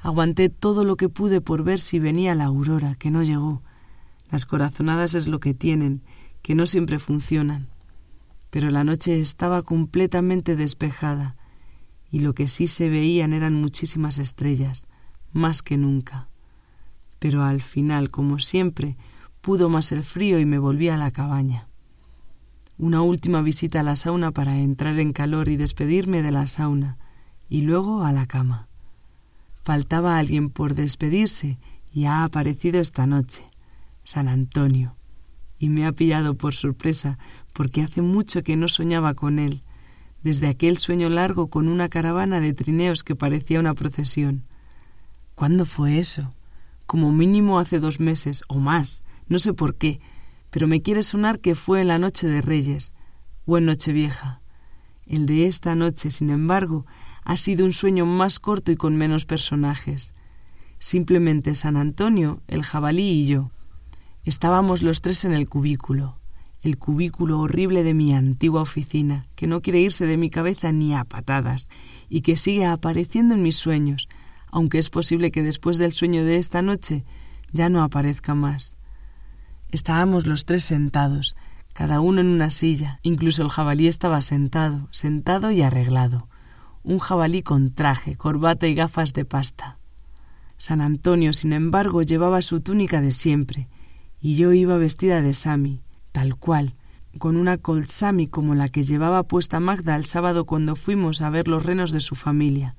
Aguanté 0.00 0.50
todo 0.50 0.84
lo 0.84 0.98
que 0.98 1.08
pude 1.08 1.40
por 1.40 1.64
ver 1.64 1.80
si 1.80 1.98
venía 1.98 2.34
la 2.34 2.44
aurora, 2.44 2.94
que 2.96 3.10
no 3.10 3.22
llegó. 3.22 3.62
Las 4.30 4.44
corazonadas 4.44 5.14
es 5.14 5.28
lo 5.28 5.40
que 5.40 5.54
tienen, 5.54 6.02
que 6.42 6.54
no 6.54 6.66
siempre 6.66 6.98
funcionan. 6.98 7.68
Pero 8.50 8.68
la 8.68 8.84
noche 8.84 9.18
estaba 9.18 9.62
completamente 9.62 10.56
despejada, 10.56 11.36
y 12.10 12.18
lo 12.18 12.34
que 12.34 12.48
sí 12.48 12.66
se 12.66 12.90
veían 12.90 13.32
eran 13.32 13.54
muchísimas 13.54 14.18
estrellas, 14.18 14.88
más 15.32 15.62
que 15.62 15.78
nunca. 15.78 16.28
Pero 17.18 17.44
al 17.44 17.62
final, 17.62 18.10
como 18.10 18.40
siempre, 18.40 18.98
pudo 19.40 19.70
más 19.70 19.90
el 19.90 20.04
frío 20.04 20.38
y 20.38 20.44
me 20.44 20.58
volví 20.58 20.90
a 20.90 20.98
la 20.98 21.12
cabaña. 21.12 21.69
Una 22.82 23.02
última 23.02 23.42
visita 23.42 23.80
a 23.80 23.82
la 23.82 23.94
sauna 23.94 24.30
para 24.30 24.58
entrar 24.58 24.98
en 24.98 25.12
calor 25.12 25.50
y 25.50 25.58
despedirme 25.58 26.22
de 26.22 26.30
la 26.30 26.46
sauna, 26.46 26.96
y 27.50 27.60
luego 27.60 28.04
a 28.04 28.10
la 28.10 28.24
cama. 28.24 28.68
Faltaba 29.62 30.16
alguien 30.16 30.48
por 30.48 30.74
despedirse 30.74 31.58
y 31.92 32.06
ha 32.06 32.24
aparecido 32.24 32.80
esta 32.80 33.06
noche, 33.06 33.44
San 34.02 34.28
Antonio, 34.28 34.96
y 35.58 35.68
me 35.68 35.84
ha 35.84 35.92
pillado 35.92 36.36
por 36.36 36.54
sorpresa 36.54 37.18
porque 37.52 37.82
hace 37.82 38.00
mucho 38.00 38.42
que 38.42 38.56
no 38.56 38.66
soñaba 38.66 39.12
con 39.12 39.38
él, 39.38 39.60
desde 40.22 40.48
aquel 40.48 40.78
sueño 40.78 41.10
largo 41.10 41.48
con 41.48 41.68
una 41.68 41.90
caravana 41.90 42.40
de 42.40 42.54
trineos 42.54 43.04
que 43.04 43.14
parecía 43.14 43.60
una 43.60 43.74
procesión. 43.74 44.44
¿Cuándo 45.34 45.66
fue 45.66 45.98
eso? 45.98 46.32
Como 46.86 47.12
mínimo 47.12 47.58
hace 47.58 47.78
dos 47.78 48.00
meses 48.00 48.42
o 48.48 48.58
más, 48.58 49.04
no 49.28 49.38
sé 49.38 49.52
por 49.52 49.74
qué, 49.74 50.00
pero 50.50 50.66
me 50.66 50.80
quiere 50.80 51.02
sonar 51.02 51.40
que 51.40 51.54
fue 51.54 51.80
en 51.80 51.88
la 51.88 51.98
noche 51.98 52.26
de 52.26 52.40
Reyes 52.40 52.92
o 53.46 53.58
en 53.58 53.66
Nochevieja. 53.66 54.40
El 55.06 55.26
de 55.26 55.46
esta 55.46 55.74
noche, 55.74 56.10
sin 56.10 56.30
embargo, 56.30 56.86
ha 57.24 57.36
sido 57.36 57.64
un 57.64 57.72
sueño 57.72 58.06
más 58.06 58.38
corto 58.40 58.72
y 58.72 58.76
con 58.76 58.96
menos 58.96 59.26
personajes. 59.26 60.14
Simplemente 60.78 61.54
San 61.54 61.76
Antonio, 61.76 62.42
el 62.48 62.62
jabalí 62.62 63.22
y 63.22 63.26
yo. 63.26 63.50
Estábamos 64.24 64.82
los 64.82 65.00
tres 65.00 65.24
en 65.24 65.32
el 65.32 65.48
cubículo, 65.48 66.18
el 66.62 66.78
cubículo 66.78 67.40
horrible 67.40 67.82
de 67.82 67.94
mi 67.94 68.14
antigua 68.14 68.62
oficina, 68.62 69.26
que 69.34 69.46
no 69.46 69.62
quiere 69.62 69.80
irse 69.80 70.06
de 70.06 70.16
mi 70.16 70.30
cabeza 70.30 70.72
ni 70.72 70.94
a 70.94 71.04
patadas, 71.04 71.68
y 72.08 72.20
que 72.20 72.36
sigue 72.36 72.66
apareciendo 72.66 73.34
en 73.34 73.42
mis 73.42 73.56
sueños, 73.56 74.08
aunque 74.50 74.78
es 74.78 74.90
posible 74.90 75.30
que 75.30 75.42
después 75.42 75.78
del 75.78 75.92
sueño 75.92 76.24
de 76.24 76.36
esta 76.36 76.62
noche 76.62 77.04
ya 77.52 77.68
no 77.68 77.82
aparezca 77.82 78.34
más. 78.34 78.76
Estábamos 79.72 80.26
los 80.26 80.44
tres 80.44 80.64
sentados, 80.64 81.36
cada 81.72 82.00
uno 82.00 82.20
en 82.20 82.28
una 82.28 82.50
silla, 82.50 83.00
incluso 83.02 83.42
el 83.42 83.48
jabalí 83.48 83.86
estaba 83.86 84.20
sentado, 84.22 84.88
sentado 84.90 85.50
y 85.50 85.62
arreglado 85.62 86.28
un 86.82 86.98
jabalí 86.98 87.42
con 87.42 87.72
traje, 87.72 88.16
corbata 88.16 88.66
y 88.66 88.74
gafas 88.74 89.12
de 89.12 89.24
pasta. 89.24 89.78
San 90.56 90.80
Antonio, 90.80 91.32
sin 91.32 91.52
embargo, 91.52 92.02
llevaba 92.02 92.42
su 92.42 92.60
túnica 92.60 93.00
de 93.00 93.12
siempre, 93.12 93.68
y 94.20 94.36
yo 94.36 94.52
iba 94.52 94.76
vestida 94.76 95.22
de 95.22 95.32
sami, 95.32 95.80
tal 96.12 96.36
cual, 96.36 96.74
con 97.18 97.36
una 97.36 97.58
colsami 97.58 98.28
como 98.28 98.54
la 98.54 98.68
que 98.68 98.82
llevaba 98.82 99.22
puesta 99.24 99.60
Magda 99.60 99.96
el 99.96 100.04
sábado 100.04 100.44
cuando 100.44 100.76
fuimos 100.76 101.22
a 101.22 101.30
ver 101.30 101.48
los 101.48 101.64
renos 101.64 101.92
de 101.92 102.00
su 102.00 102.14
familia. 102.14 102.76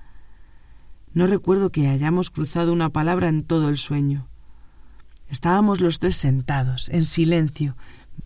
No 1.13 1.27
recuerdo 1.27 1.71
que 1.71 1.89
hayamos 1.89 2.30
cruzado 2.30 2.71
una 2.71 2.89
palabra 2.89 3.30
en 3.30 3.43
todo 3.43 3.69
el 3.69 3.77
sueño. 3.77 4.27
Estábamos 5.31 5.81
los 5.81 5.97
tres 5.97 6.15
sentados, 6.15 6.89
en 6.89 7.05
silencio, 7.05 7.75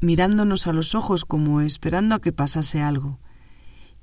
mirándonos 0.02 0.68
a 0.68 0.74
los 0.74 0.94
ojos 0.96 1.24
como 1.24 1.62
esperando 1.62 2.16
a 2.16 2.20
que 2.20 2.34
pasase 2.34 2.82
algo 2.82 3.20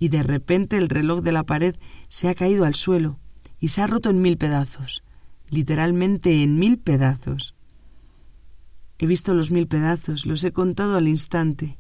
y 0.02 0.08
de 0.08 0.24
repente 0.24 0.78
el 0.78 0.88
reloj 0.88 1.22
de 1.22 1.30
la 1.30 1.44
pared 1.44 1.76
se 2.08 2.28
ha 2.28 2.34
caído 2.34 2.64
al 2.64 2.74
suelo 2.74 3.20
y 3.60 3.68
se 3.68 3.82
ha 3.82 3.86
roto 3.86 4.10
en 4.10 4.20
mil 4.20 4.36
pedazos, 4.36 5.04
literalmente 5.48 6.42
en 6.42 6.58
mil 6.58 6.80
pedazos. 6.80 7.54
He 8.98 9.06
visto 9.06 9.32
los 9.32 9.52
mil 9.52 9.68
pedazos, 9.68 10.26
los 10.26 10.42
he 10.42 10.50
contado 10.50 10.96
al 10.96 11.06
instante. 11.06 11.78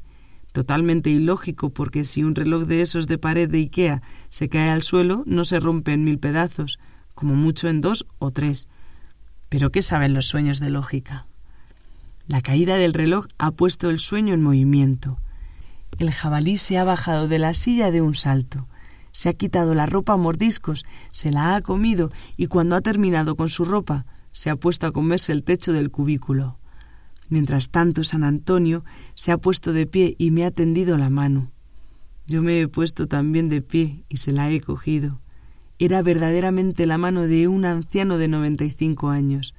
Totalmente 0.52 1.10
ilógico, 1.10 1.70
porque 1.70 2.04
si 2.04 2.22
un 2.22 2.36
reloj 2.36 2.66
de 2.66 2.82
esos 2.82 3.08
de 3.08 3.18
pared 3.18 3.50
de 3.50 3.58
Ikea 3.58 4.02
se 4.28 4.48
cae 4.48 4.70
al 4.70 4.84
suelo, 4.84 5.24
no 5.26 5.42
se 5.42 5.58
rompe 5.58 5.92
en 5.92 6.04
mil 6.04 6.20
pedazos, 6.20 6.78
como 7.16 7.34
mucho 7.34 7.68
en 7.68 7.80
dos 7.80 8.06
o 8.20 8.30
tres. 8.30 8.68
Pero 9.52 9.70
¿qué 9.70 9.82
saben 9.82 10.14
los 10.14 10.28
sueños 10.28 10.60
de 10.60 10.70
lógica? 10.70 11.26
La 12.26 12.40
caída 12.40 12.76
del 12.76 12.94
reloj 12.94 13.26
ha 13.36 13.50
puesto 13.50 13.90
el 13.90 13.98
sueño 13.98 14.32
en 14.32 14.40
movimiento. 14.40 15.18
El 15.98 16.10
jabalí 16.10 16.56
se 16.56 16.78
ha 16.78 16.84
bajado 16.84 17.28
de 17.28 17.38
la 17.38 17.52
silla 17.52 17.90
de 17.90 18.00
un 18.00 18.14
salto, 18.14 18.66
se 19.10 19.28
ha 19.28 19.34
quitado 19.34 19.74
la 19.74 19.84
ropa 19.84 20.14
a 20.14 20.16
mordiscos, 20.16 20.86
se 21.10 21.30
la 21.30 21.54
ha 21.54 21.60
comido 21.60 22.10
y 22.38 22.46
cuando 22.46 22.76
ha 22.76 22.80
terminado 22.80 23.36
con 23.36 23.50
su 23.50 23.66
ropa 23.66 24.06
se 24.32 24.48
ha 24.48 24.56
puesto 24.56 24.86
a 24.86 24.92
comerse 24.92 25.32
el 25.32 25.44
techo 25.44 25.74
del 25.74 25.90
cubículo. 25.90 26.56
Mientras 27.28 27.68
tanto, 27.68 28.04
San 28.04 28.24
Antonio 28.24 28.86
se 29.14 29.32
ha 29.32 29.36
puesto 29.36 29.74
de 29.74 29.86
pie 29.86 30.14
y 30.16 30.30
me 30.30 30.46
ha 30.46 30.50
tendido 30.50 30.96
la 30.96 31.10
mano. 31.10 31.50
Yo 32.26 32.40
me 32.40 32.58
he 32.58 32.68
puesto 32.68 33.06
también 33.06 33.50
de 33.50 33.60
pie 33.60 34.02
y 34.08 34.16
se 34.16 34.32
la 34.32 34.50
he 34.50 34.62
cogido. 34.62 35.20
Era 35.84 36.00
verdaderamente 36.00 36.86
la 36.86 36.96
mano 36.96 37.22
de 37.22 37.48
un 37.48 37.64
anciano 37.64 38.16
de 38.16 38.28
noventa 38.28 38.62
y 38.62 38.70
cinco 38.70 39.08
años, 39.08 39.52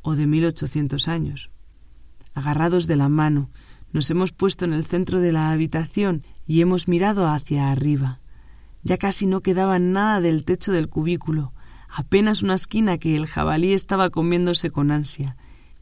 o 0.00 0.16
de 0.16 0.26
mil 0.26 0.46
ochocientos 0.46 1.06
años. 1.06 1.50
Agarrados 2.32 2.86
de 2.86 2.96
la 2.96 3.10
mano, 3.10 3.50
nos 3.92 4.08
hemos 4.08 4.32
puesto 4.32 4.64
en 4.64 4.72
el 4.72 4.86
centro 4.86 5.20
de 5.20 5.32
la 5.32 5.50
habitación 5.50 6.22
y 6.46 6.62
hemos 6.62 6.88
mirado 6.88 7.26
hacia 7.26 7.70
arriba. 7.70 8.20
Ya 8.84 8.96
casi 8.96 9.26
no 9.26 9.42
quedaba 9.42 9.78
nada 9.78 10.22
del 10.22 10.46
techo 10.46 10.72
del 10.72 10.88
cubículo, 10.88 11.52
apenas 11.90 12.42
una 12.42 12.54
esquina 12.54 12.96
que 12.96 13.14
el 13.14 13.26
jabalí 13.26 13.74
estaba 13.74 14.08
comiéndose 14.08 14.70
con 14.70 14.90
ansia. 14.90 15.36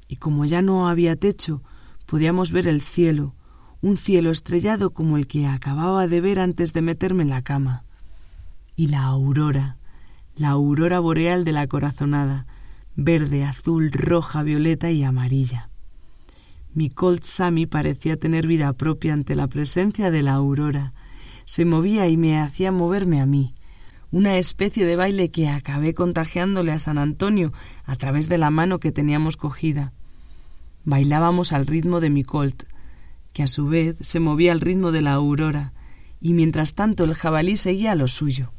Y 0.09 0.17
como 0.17 0.45
ya 0.45 0.61
no 0.61 0.89
había 0.89 1.15
techo, 1.15 1.63
podíamos 2.07 2.51
ver 2.51 2.67
el 2.67 2.83
cielo, 2.83 3.37
un 3.81 3.97
cielo 3.97 4.33
estrellado 4.33 4.91
como 4.91 5.19
el 5.19 5.29
que 5.29 5.47
acababa 5.47 6.09
de 6.09 6.21
ver 6.21 6.41
antes 6.41 6.73
de 6.73 6.83
meterme 6.83 7.23
en 7.23 7.31
la 7.31 7.43
cama. 7.43 7.85
Y 8.75 8.87
la 8.87 9.05
aurora, 9.05 9.77
la 10.35 10.51
aurora 10.51 10.99
boreal 10.99 11.45
de 11.45 11.53
la 11.53 11.67
corazonada, 11.67 12.47
verde, 12.97 13.45
azul, 13.45 13.93
roja, 13.93 14.43
violeta 14.43 14.91
y 14.91 15.03
amarilla. 15.03 15.69
Mi 16.75 16.89
Colt 16.89 17.23
Sammy 17.23 17.67
parecía 17.67 18.17
tener 18.17 18.47
vida 18.47 18.73
propia 18.73 19.13
ante 19.13 19.35
la 19.35 19.47
presencia 19.47 20.11
de 20.11 20.23
la 20.23 20.35
aurora. 20.35 20.95
Se 21.45 21.67
movía 21.67 22.09
y 22.09 22.17
me 22.17 22.41
hacía 22.41 22.73
moverme 22.73 23.21
a 23.21 23.27
mí. 23.27 23.55
Una 24.11 24.39
especie 24.39 24.87
de 24.87 24.97
baile 24.97 25.31
que 25.31 25.49
acabé 25.49 25.93
contagiándole 25.93 26.73
a 26.73 26.79
San 26.79 26.97
Antonio 26.97 27.53
a 27.85 27.97
través 27.97 28.29
de 28.31 28.39
la 28.39 28.51
mano 28.51 28.81
que 28.81 28.93
teníamos 28.93 29.37
cogida. 29.37 29.93
Bailábamos 30.85 31.53
al 31.53 31.67
ritmo 31.67 32.01
de 32.01 32.11
mi 32.11 32.25
Colt, 32.25 32.65
que 33.35 33.43
a 33.43 33.49
su 33.49 33.67
vez 33.67 33.97
se 34.01 34.21
movía 34.21 34.53
al 34.53 34.61
ritmo 34.61 34.93
de 34.93 35.03
la 35.03 35.13
aurora, 35.13 35.73
y 36.21 36.33
mientras 36.33 36.75
tanto 36.75 37.05
el 37.05 37.15
jabalí 37.15 37.57
seguía 37.57 37.95
lo 37.95 38.09
suyo. 38.09 38.53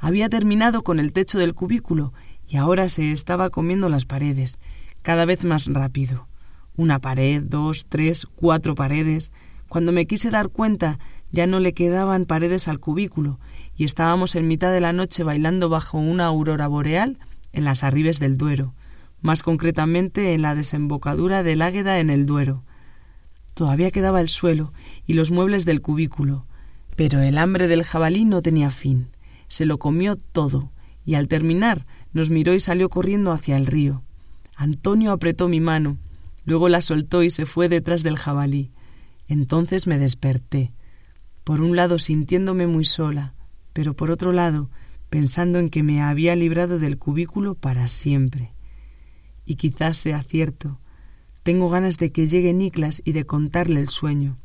Había 0.00 0.28
terminado 0.28 0.82
con 0.82 0.98
el 0.98 1.12
techo 1.12 1.38
del 1.38 1.54
cubículo 1.54 2.12
y 2.48 2.56
ahora 2.56 2.88
se 2.88 3.12
estaba 3.12 3.50
comiendo 3.50 3.88
las 3.88 4.06
paredes, 4.06 4.58
cada 5.02 5.24
vez 5.24 5.44
más 5.44 5.66
rápido 5.66 6.26
una 6.80 6.98
pared, 6.98 7.42
dos, 7.44 7.86
tres, 7.88 8.26
cuatro 8.36 8.74
paredes. 8.74 9.32
Cuando 9.68 9.92
me 9.92 10.06
quise 10.06 10.30
dar 10.30 10.48
cuenta 10.48 10.98
ya 11.30 11.46
no 11.46 11.60
le 11.60 11.74
quedaban 11.74 12.24
paredes 12.24 12.66
al 12.66 12.80
cubículo 12.80 13.38
y 13.76 13.84
estábamos 13.84 14.34
en 14.34 14.48
mitad 14.48 14.72
de 14.72 14.80
la 14.80 14.92
noche 14.92 15.22
bailando 15.22 15.68
bajo 15.68 15.98
una 15.98 16.26
aurora 16.26 16.66
boreal 16.66 17.18
en 17.52 17.64
las 17.64 17.84
arribes 17.84 18.18
del 18.18 18.36
Duero, 18.36 18.74
más 19.20 19.42
concretamente 19.42 20.32
en 20.34 20.42
la 20.42 20.54
desembocadura 20.54 21.42
del 21.42 21.62
Águeda 21.62 22.00
en 22.00 22.10
el 22.10 22.26
Duero. 22.26 22.64
Todavía 23.54 23.90
quedaba 23.90 24.20
el 24.20 24.28
suelo 24.28 24.72
y 25.06 25.12
los 25.12 25.30
muebles 25.30 25.64
del 25.64 25.82
cubículo, 25.82 26.46
pero 26.96 27.20
el 27.20 27.38
hambre 27.38 27.68
del 27.68 27.84
jabalí 27.84 28.24
no 28.24 28.42
tenía 28.42 28.70
fin. 28.70 29.08
Se 29.50 29.66
lo 29.66 29.78
comió 29.78 30.16
todo 30.16 30.72
y 31.04 31.16
al 31.16 31.28
terminar 31.28 31.84
nos 32.14 32.30
miró 32.30 32.54
y 32.54 32.60
salió 32.60 32.88
corriendo 32.88 33.32
hacia 33.32 33.58
el 33.58 33.66
río. 33.66 34.02
Antonio 34.56 35.12
apretó 35.12 35.46
mi 35.46 35.60
mano 35.60 35.98
Luego 36.44 36.68
la 36.68 36.80
soltó 36.80 37.22
y 37.22 37.30
se 37.30 37.46
fue 37.46 37.68
detrás 37.68 38.02
del 38.02 38.16
jabalí. 38.16 38.70
Entonces 39.28 39.86
me 39.86 39.98
desperté, 39.98 40.72
por 41.44 41.60
un 41.60 41.76
lado 41.76 41.98
sintiéndome 41.98 42.66
muy 42.66 42.84
sola, 42.84 43.34
pero 43.72 43.94
por 43.94 44.10
otro 44.10 44.32
lado 44.32 44.70
pensando 45.10 45.58
en 45.58 45.70
que 45.70 45.82
me 45.82 46.02
había 46.02 46.36
librado 46.36 46.78
del 46.78 46.96
cubículo 46.96 47.54
para 47.56 47.88
siempre. 47.88 48.52
Y 49.44 49.56
quizás 49.56 49.96
sea 49.96 50.22
cierto. 50.22 50.78
Tengo 51.42 51.68
ganas 51.68 51.98
de 51.98 52.12
que 52.12 52.26
llegue 52.26 52.52
Niklas 52.52 53.02
y 53.04 53.12
de 53.12 53.26
contarle 53.26 53.80
el 53.80 53.88
sueño. 53.88 54.38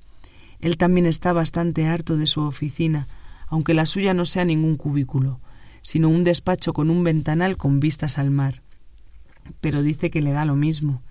Él 0.60 0.78
también 0.78 1.06
está 1.06 1.34
bastante 1.34 1.86
harto 1.86 2.18
de 2.18 2.26
su 2.26 2.42
oficina, 2.42 3.08
aunque 3.48 3.74
la 3.74 3.86
suya 3.86 4.14
no 4.14 4.26
sea 4.26 4.46
ningún 4.46 4.76
cubículo, 4.78 5.40
sino 5.82 6.10
un 6.10 6.24
despacho 6.24 6.74
con 6.74 6.90
un 6.90 7.04
ventanal 7.04 7.58
con 7.58 7.80
vistas 7.80 8.18
al 8.18 8.32
mar. 8.32 8.62
Pero 9.62 9.84
dice 9.84 10.10
que 10.10 10.22
le 10.22 10.32
da 10.32 10.46
lo 10.46 10.56
mismo, 10.56 11.02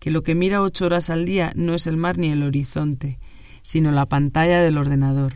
que 0.00 0.10
lo 0.10 0.22
que 0.22 0.34
mira 0.34 0.62
ocho 0.62 0.86
horas 0.86 1.10
al 1.10 1.24
día 1.24 1.52
no 1.54 1.74
es 1.74 1.86
el 1.86 1.96
mar 1.96 2.18
ni 2.18 2.30
el 2.30 2.42
horizonte, 2.42 3.18
sino 3.62 3.92
la 3.92 4.06
pantalla 4.06 4.60
del 4.62 4.78
ordenador. 4.78 5.34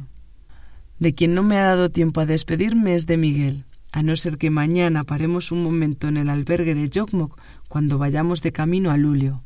De 0.99 1.15
quien 1.15 1.35
no 1.35 1.43
me 1.43 1.59
ha 1.59 1.65
dado 1.65 1.91
tiempo 1.91 2.21
a 2.21 2.27
despedirme 2.27 2.95
es 2.95 3.07
de 3.07 3.17
Miguel, 3.17 3.65
a 3.93 4.03
no 4.03 4.15
ser 4.17 4.39
que 4.39 4.51
mañana 4.51 5.05
paremos 5.05 5.51
un 5.51 5.63
momento 5.63 6.09
en 6.09 6.17
el 6.17 6.29
albergue 6.29 6.75
de 6.75 6.91
Jokmok 6.93 7.39
cuando 7.69 7.99
vayamos 7.99 8.43
de 8.43 8.53
camino 8.53 8.91
a 8.91 8.97
Lulio, 8.97 9.43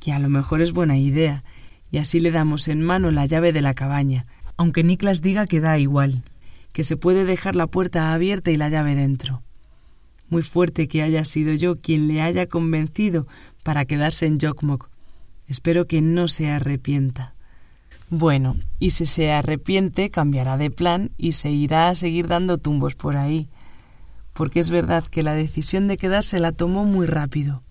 que 0.00 0.12
a 0.12 0.18
lo 0.18 0.28
mejor 0.28 0.60
es 0.60 0.72
buena 0.72 0.98
idea, 0.98 1.44
y 1.90 1.98
así 1.98 2.20
le 2.20 2.30
damos 2.30 2.68
en 2.68 2.82
mano 2.82 3.10
la 3.10 3.26
llave 3.26 3.52
de 3.52 3.60
la 3.60 3.74
cabaña, 3.74 4.26
aunque 4.56 4.84
Niklas 4.84 5.22
diga 5.22 5.46
que 5.46 5.60
da 5.60 5.78
igual, 5.78 6.22
que 6.72 6.84
se 6.84 6.96
puede 6.96 7.24
dejar 7.24 7.56
la 7.56 7.66
puerta 7.66 8.12
abierta 8.12 8.50
y 8.50 8.56
la 8.56 8.68
llave 8.68 8.94
dentro. 8.94 9.42
Muy 10.28 10.42
fuerte 10.42 10.88
que 10.88 11.02
haya 11.02 11.24
sido 11.24 11.52
yo 11.52 11.76
quien 11.76 12.08
le 12.08 12.22
haya 12.22 12.46
convencido 12.46 13.26
para 13.62 13.84
quedarse 13.84 14.26
en 14.26 14.40
Jokmok. 14.40 14.88
Espero 15.46 15.86
que 15.86 16.00
no 16.00 16.28
se 16.28 16.50
arrepienta. 16.50 17.34
Bueno, 18.08 18.56
y 18.78 18.90
si 18.90 19.06
se 19.06 19.32
arrepiente, 19.32 20.10
cambiará 20.10 20.56
de 20.56 20.70
plan 20.70 21.10
y 21.16 21.32
se 21.32 21.50
irá 21.50 21.88
a 21.88 21.94
seguir 21.94 22.28
dando 22.28 22.58
tumbos 22.58 22.94
por 22.94 23.16
ahí. 23.16 23.48
Porque 24.32 24.60
es 24.60 24.70
verdad 24.70 25.04
que 25.04 25.22
la 25.22 25.34
decisión 25.34 25.88
de 25.88 25.98
quedarse 25.98 26.38
la 26.38 26.52
tomó 26.52 26.84
muy 26.84 27.06
rápido. 27.06 27.62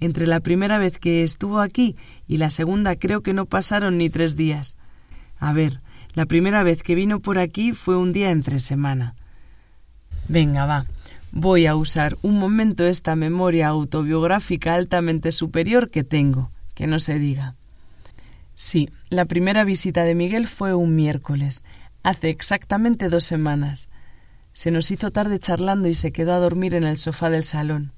Entre 0.00 0.26
la 0.26 0.40
primera 0.40 0.78
vez 0.78 0.98
que 0.98 1.22
estuvo 1.22 1.60
aquí 1.60 1.96
y 2.26 2.38
la 2.38 2.50
segunda 2.50 2.96
creo 2.96 3.22
que 3.22 3.32
no 3.32 3.46
pasaron 3.46 3.98
ni 3.98 4.10
tres 4.10 4.34
días. 4.34 4.76
A 5.38 5.52
ver, 5.52 5.80
la 6.14 6.26
primera 6.26 6.62
vez 6.62 6.82
que 6.82 6.94
vino 6.94 7.20
por 7.20 7.38
aquí 7.38 7.72
fue 7.72 7.96
un 7.96 8.12
día 8.12 8.30
entre 8.30 8.58
semana. 8.58 9.14
Venga, 10.28 10.66
va. 10.66 10.86
Voy 11.30 11.66
a 11.66 11.74
usar 11.74 12.16
un 12.20 12.38
momento 12.38 12.84
esta 12.84 13.16
memoria 13.16 13.68
autobiográfica 13.68 14.74
altamente 14.74 15.32
superior 15.32 15.90
que 15.90 16.04
tengo, 16.04 16.50
que 16.74 16.86
no 16.86 16.98
se 16.98 17.18
diga. 17.18 17.54
Sí, 18.54 18.90
la 19.08 19.24
primera 19.24 19.64
visita 19.64 20.04
de 20.04 20.14
Miguel 20.14 20.46
fue 20.46 20.74
un 20.74 20.94
miércoles, 20.94 21.64
hace 22.02 22.28
exactamente 22.28 23.08
dos 23.08 23.24
semanas. 23.24 23.88
Se 24.52 24.70
nos 24.70 24.90
hizo 24.90 25.10
tarde 25.10 25.38
charlando 25.38 25.88
y 25.88 25.94
se 25.94 26.12
quedó 26.12 26.34
a 26.34 26.38
dormir 26.38 26.74
en 26.74 26.84
el 26.84 26.98
sofá 26.98 27.30
del 27.30 27.44
salón. 27.44 27.92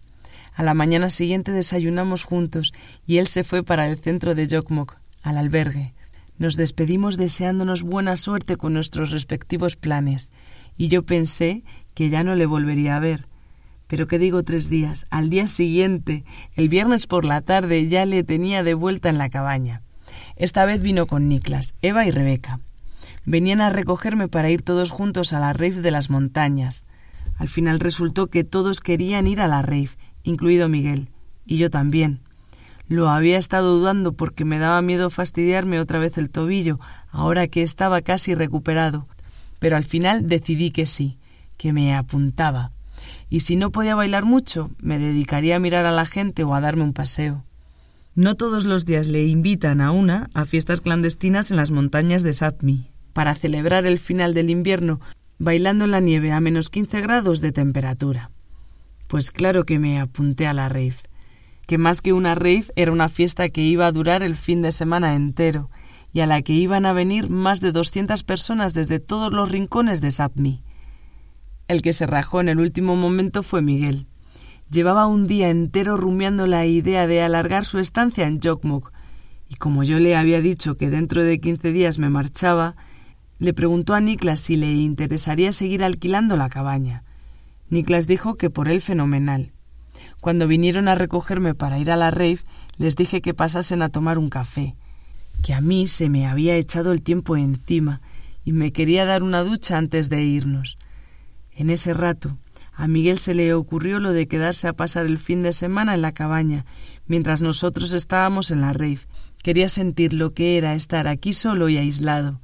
A 0.55 0.63
la 0.63 0.75
mañana 0.75 1.11
siguiente 1.11 1.51
desayunamos 1.51 2.23
juntos 2.23 2.73
y 3.07 3.19
él 3.19 3.27
se 3.27 3.43
fue 3.43 3.65
para 3.65 3.87
el 3.87 3.99
centro 3.99 4.37
de 4.37 4.47
Jokmok, 4.47 4.95
al 5.23 5.39
albergue. 5.39 5.95
Nos 6.39 6.57
despedimos 6.57 7.17
deseándonos 7.17 7.83
buena 7.83 8.17
suerte 8.17 8.57
con 8.57 8.73
nuestros 8.73 9.11
respectivos 9.11 9.77
planes, 9.77 10.31
y 10.77 10.89
yo 10.89 11.05
pensé 11.05 11.63
que 11.95 12.09
ya 12.09 12.25
no 12.25 12.35
le 12.35 12.47
volvería 12.47 12.97
a 12.97 13.01
ver. 13.01 13.29
Pero 13.87 14.09
qué 14.09 14.19
digo 14.19 14.43
tres 14.43 14.69
días, 14.69 15.07
al 15.11 15.31
día 15.31 15.47
siguiente, 15.47 16.25
el 16.57 16.69
viernes 16.69 17.07
por 17.07 17.25
la 17.25 17.41
tarde, 17.43 17.87
ya 17.89 18.07
le 18.07 18.25
tenía 18.25 18.63
de 18.63 18.75
vuelta 18.75 19.09
en 19.09 19.19
la 19.19 19.31
cabaña. 19.31 19.83
Esta 20.37 20.65
vez 20.65 20.83
vino 20.83 21.07
con 21.07 21.29
Niklas, 21.29 21.77
Eva 21.83 22.07
y 22.07 22.11
Rebeca. 22.11 22.61
Venían 23.25 23.61
a 23.61 23.71
recogerme 23.71 24.29
para 24.29 24.51
ir 24.51 24.63
todos 24.63 24.91
juntos 24.91 25.33
a 25.33 25.39
la 25.39 25.53
rave 25.53 25.83
de 25.83 25.91
las 25.91 26.11
montañas. 26.11 26.87
Al 27.37 27.49
final 27.49 27.79
resultó 27.79 28.27
que 28.27 28.45
todos 28.45 28.81
querían 28.81 29.27
ir 29.27 29.41
a 29.41 29.49
la 29.49 29.63
rave, 29.63 29.91
incluido 30.25 30.69
Miguel, 30.69 31.11
y 31.47 31.59
yo 31.59 31.71
también. 31.71 32.21
Lo 32.89 33.09
había 33.09 33.39
estado 33.39 33.79
dudando 33.79 34.13
porque 34.13 34.45
me 34.45 34.59
daba 34.59 34.83
miedo 34.83 35.11
fastidiarme 35.11 35.81
otra 35.81 35.99
vez 35.99 36.19
el 36.19 36.31
tobillo, 36.31 36.79
ahora 37.11 37.49
que 37.49 37.63
estaba 37.63 38.03
casi 38.03 38.35
recuperado, 38.35 39.07
pero 39.59 39.77
al 39.77 39.85
final 39.85 40.29
decidí 40.29 40.71
que 40.71 40.87
sí, 40.87 41.17
que 41.57 41.73
me 41.73 41.95
apuntaba. 41.95 42.73
Y 43.31 43.41
si 43.41 43.57
no 43.57 43.71
podía 43.71 43.95
bailar 43.95 44.25
mucho, 44.25 44.71
me 44.79 44.99
dedicaría 44.99 45.57
a 45.57 45.61
mirar 45.61 45.87
a 45.87 45.93
la 45.93 46.07
gente 46.07 46.45
o 46.45 46.55
a 46.55 46.61
darme 46.61 46.85
un 46.85 46.93
paseo. 46.93 47.45
No 48.15 48.37
todos 48.37 48.65
los 48.65 48.85
días 48.85 49.09
le 49.09 49.27
invitan 49.27 49.81
a 49.81 49.91
una 49.91 50.31
a 50.35 50.45
fiestas 50.45 50.81
clandestinas 50.81 51.51
en 51.51 51.57
las 51.57 51.71
montañas 51.71 52.23
de 52.23 52.33
Sapmi, 52.33 52.91
para 53.13 53.35
celebrar 53.35 53.87
el 53.87 53.99
final 53.99 54.35
del 54.35 54.51
invierno 54.51 55.01
bailando 55.39 55.85
en 55.85 55.91
la 55.91 56.01
nieve 56.01 56.33
a 56.33 56.41
menos 56.41 56.71
quince 56.71 57.01
grados 57.01 57.41
de 57.41 57.53
temperatura. 57.53 58.31
Pues 59.09 59.31
claro 59.31 59.65
que 59.65 59.79
me 59.79 60.01
apunté 60.01 60.47
a 60.47 60.53
la 60.53 60.69
rave, 60.69 60.97
que 61.67 61.79
más 61.79 62.03
que 62.03 62.13
una 62.13 62.35
rave 62.35 62.67
era 62.77 62.93
una 62.93 63.09
fiesta 63.09 63.49
que 63.49 63.63
iba 63.63 63.87
a 63.87 63.93
durar 63.93 64.23
el 64.23 64.37
fin 64.37 64.63
de 64.63 64.73
semana 64.73 65.15
entero 65.15 65.71
y 66.13 66.21
a 66.21 66.27
la 66.27 66.43
que 66.43 66.53
iban 66.53 66.87
a 66.87 66.93
venir 66.93 67.29
más 67.29 67.61
de 67.61 67.73
doscientas 67.73 68.23
personas 68.23 68.73
desde 68.75 69.01
todos 69.01 69.33
los 69.33 69.51
rincones 69.51 70.01
de 70.01 70.11
Sapmi. 70.11 70.63
El 71.67 71.83
que 71.83 71.93
se 71.93 72.07
rajó 72.07 72.41
en 72.41 72.49
el 72.49 72.61
último 72.61 72.95
momento 72.95 73.43
fue 73.43 73.63
Miguel. 73.63 74.07
Llevaba 74.71 75.07
un 75.07 75.27
día 75.27 75.51
entero 75.51 75.97
rumiando 75.97 76.47
la 76.47 76.67
idea 76.67 77.07
de 77.07 77.23
alargar 77.23 77.65
su 77.65 77.79
estancia 77.79 78.27
en 78.27 78.41
Jokmok, 78.41 78.93
y 79.49 79.57
como 79.57 79.83
yo 79.83 79.99
le 79.99 80.17
había 80.17 80.41
dicho 80.41 80.77
que 80.77 80.91
dentro 80.91 81.23
de 81.23 81.41
quince 81.41 81.73
días 81.73 81.99
me 81.99 82.11
marchaba, 82.11 82.77
le 83.39 83.53
preguntó 83.53 83.95
a 83.95 84.01
Niklas 84.01 84.41
si 84.41 84.57
le 84.57 84.71
interesaría 84.73 85.53
seguir 85.53 85.83
alquilando 85.83 86.37
la 86.37 86.49
cabaña. 86.49 87.03
Niklas 87.71 88.07
dijo 88.07 88.37
que 88.37 88.51
por 88.51 88.69
él 88.69 88.81
fenomenal. 88.81 89.54
Cuando 90.21 90.47
vinieron 90.47 90.89
a 90.89 90.95
recogerme 90.95 91.55
para 91.55 91.79
ir 91.79 91.91
a 91.91 91.97
la 91.97 92.11
rave, 92.11 92.41
Les 92.77 92.97
dije 92.97 93.21
que 93.21 93.35
pasasen 93.35 93.83
a 93.83 93.89
tomar 93.89 94.19
un 94.19 94.29
café, 94.29 94.75
que 95.43 95.55
a 95.55 95.61
mí 95.61 95.87
se 95.87 96.09
me 96.09 96.27
había 96.27 96.57
echado 96.57 96.93
el 96.93 97.03
tiempo 97.03 97.37
encima 97.37 98.01
y 98.45 98.53
me 98.53 98.73
quería 98.73 99.05
dar 99.05 99.23
una 99.23 99.45
ducha 99.45 99.79
antes 99.79 100.09
de 100.09 100.23
irnos. 100.23 100.77
En 101.53 101.71
ese 101.71 101.93
rato 101.93 102.37
a 102.77 102.89
Miguel 102.89 103.19
se 103.19 103.35
le 103.35 103.55
ocurrió 103.55 104.01
lo 104.01 104.13
de 104.13 104.27
quedarse 104.27 104.67
a 104.67 104.73
pasar 104.73 105.07
el 105.07 105.19
fin 105.19 105.45
de 105.45 105.53
semana 105.53 105.95
en 105.95 106.03
la 106.03 106.13
cabaña, 106.13 106.65
mientras 107.07 107.41
nosotros 107.41 107.93
estábamos 107.93 108.51
en 108.51 108.61
la 108.61 108.73
rave. 108.73 108.99
Quería 109.45 109.69
sentir 109.69 110.13
lo 110.13 110.35
que 110.35 110.57
era 110.57 110.75
estar 110.75 111.07
aquí 111.07 111.33
solo 111.33 111.69
y 111.69 111.77
aislado, 111.77 112.41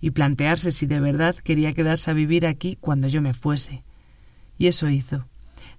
y 0.00 0.10
plantearse 0.10 0.70
si 0.70 0.84
de 0.84 1.00
verdad 1.00 1.34
quería 1.34 1.72
quedarse 1.72 2.10
a 2.10 2.14
vivir 2.14 2.46
aquí 2.46 2.76
cuando 2.78 3.08
yo 3.08 3.22
me 3.22 3.32
fuese. 3.32 3.82
Y 4.58 4.66
eso 4.66 4.90
hizo. 4.90 5.24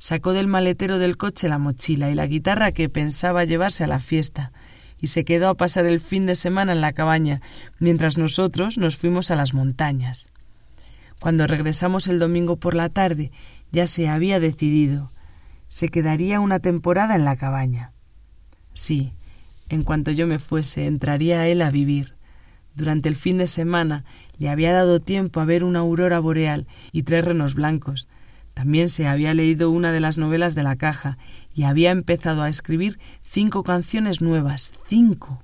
Sacó 0.01 0.33
del 0.33 0.47
maletero 0.47 0.97
del 0.97 1.15
coche 1.15 1.47
la 1.47 1.59
mochila 1.59 2.09
y 2.09 2.15
la 2.15 2.25
guitarra 2.25 2.71
que 2.71 2.89
pensaba 2.89 3.45
llevarse 3.45 3.83
a 3.83 3.87
la 3.87 3.99
fiesta, 3.99 4.51
y 4.99 5.07
se 5.07 5.23
quedó 5.23 5.47
a 5.47 5.53
pasar 5.53 5.85
el 5.85 5.99
fin 5.99 6.25
de 6.25 6.33
semana 6.33 6.71
en 6.71 6.81
la 6.81 6.91
cabaña, 6.91 7.39
mientras 7.77 8.17
nosotros 8.17 8.79
nos 8.79 8.97
fuimos 8.97 9.29
a 9.29 9.35
las 9.35 9.53
montañas. 9.53 10.31
Cuando 11.19 11.45
regresamos 11.45 12.07
el 12.07 12.17
domingo 12.17 12.55
por 12.55 12.73
la 12.73 12.89
tarde 12.89 13.31
ya 13.71 13.85
se 13.85 14.09
había 14.09 14.39
decidido. 14.39 15.11
Se 15.67 15.89
quedaría 15.89 16.39
una 16.39 16.57
temporada 16.57 17.15
en 17.15 17.23
la 17.23 17.35
cabaña. 17.35 17.91
Sí, 18.73 19.13
en 19.69 19.83
cuanto 19.83 20.09
yo 20.09 20.25
me 20.25 20.39
fuese, 20.39 20.87
entraría 20.87 21.47
él 21.47 21.61
a 21.61 21.69
vivir. 21.69 22.15
Durante 22.73 23.07
el 23.07 23.15
fin 23.15 23.37
de 23.37 23.45
semana 23.45 24.03
le 24.39 24.49
había 24.49 24.73
dado 24.73 24.99
tiempo 24.99 25.41
a 25.41 25.45
ver 25.45 25.63
una 25.63 25.79
aurora 25.79 26.17
boreal 26.17 26.65
y 26.91 27.03
tres 27.03 27.23
renos 27.23 27.53
blancos. 27.53 28.07
También 28.53 28.89
se 28.89 29.07
había 29.07 29.33
leído 29.33 29.69
una 29.69 29.91
de 29.91 29.99
las 29.99 30.17
novelas 30.17 30.55
de 30.55 30.63
la 30.63 30.75
caja 30.75 31.17
y 31.53 31.63
había 31.63 31.91
empezado 31.91 32.41
a 32.43 32.49
escribir 32.49 32.99
cinco 33.21 33.63
canciones 33.63 34.21
nuevas, 34.21 34.73
cinco, 34.87 35.43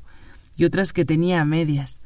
y 0.55 0.65
otras 0.65 0.93
que 0.93 1.05
tenía 1.05 1.41
a 1.41 1.45
medias. 1.45 2.01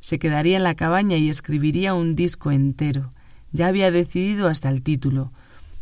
Se 0.00 0.18
quedaría 0.18 0.56
en 0.56 0.62
la 0.62 0.74
cabaña 0.74 1.16
y 1.16 1.28
escribiría 1.28 1.94
un 1.94 2.14
disco 2.14 2.52
entero. 2.52 3.12
Ya 3.52 3.66
había 3.66 3.90
decidido 3.90 4.48
hasta 4.48 4.68
el 4.68 4.82
título, 4.82 5.32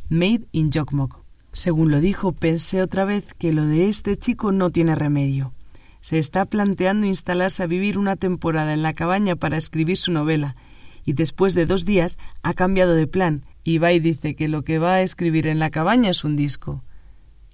Made 0.09 0.47
in 0.53 0.71
Jokmok. 0.73 1.19
Según 1.53 1.91
lo 1.91 2.01
dijo, 2.01 2.33
pensé 2.33 2.83
otra 2.83 3.05
vez 3.05 3.35
que 3.35 3.53
lo 3.53 3.67
de 3.67 3.89
este 3.89 4.17
chico 4.17 4.51
no 4.51 4.71
tiene 4.71 4.95
remedio. 4.95 5.53
Se 6.01 6.19
está 6.19 6.45
planteando 6.45 7.07
instalarse 7.07 7.63
a 7.63 7.67
vivir 7.67 7.99
una 7.99 8.17
temporada 8.17 8.73
en 8.73 8.83
la 8.83 8.93
cabaña 8.93 9.37
para 9.37 9.57
escribir 9.57 9.97
su 9.97 10.13
novela, 10.13 10.57
y 11.05 11.13
después 11.13 11.55
de 11.55 11.67
dos 11.67 11.85
días 11.85 12.19
ha 12.43 12.55
cambiado 12.55 12.95
de 12.95 13.07
plan 13.07 13.45
y 13.65 13.79
dice 13.99 14.37
que 14.37 14.49
lo 14.49 14.63
que 14.63 14.79
va 14.79 14.95
a 14.95 15.03
escribir 15.03 15.47
en 15.47 15.59
la 15.59 15.71
cabaña 15.71 16.11
es 16.11 16.23
un 16.23 16.37
disco. 16.37 16.85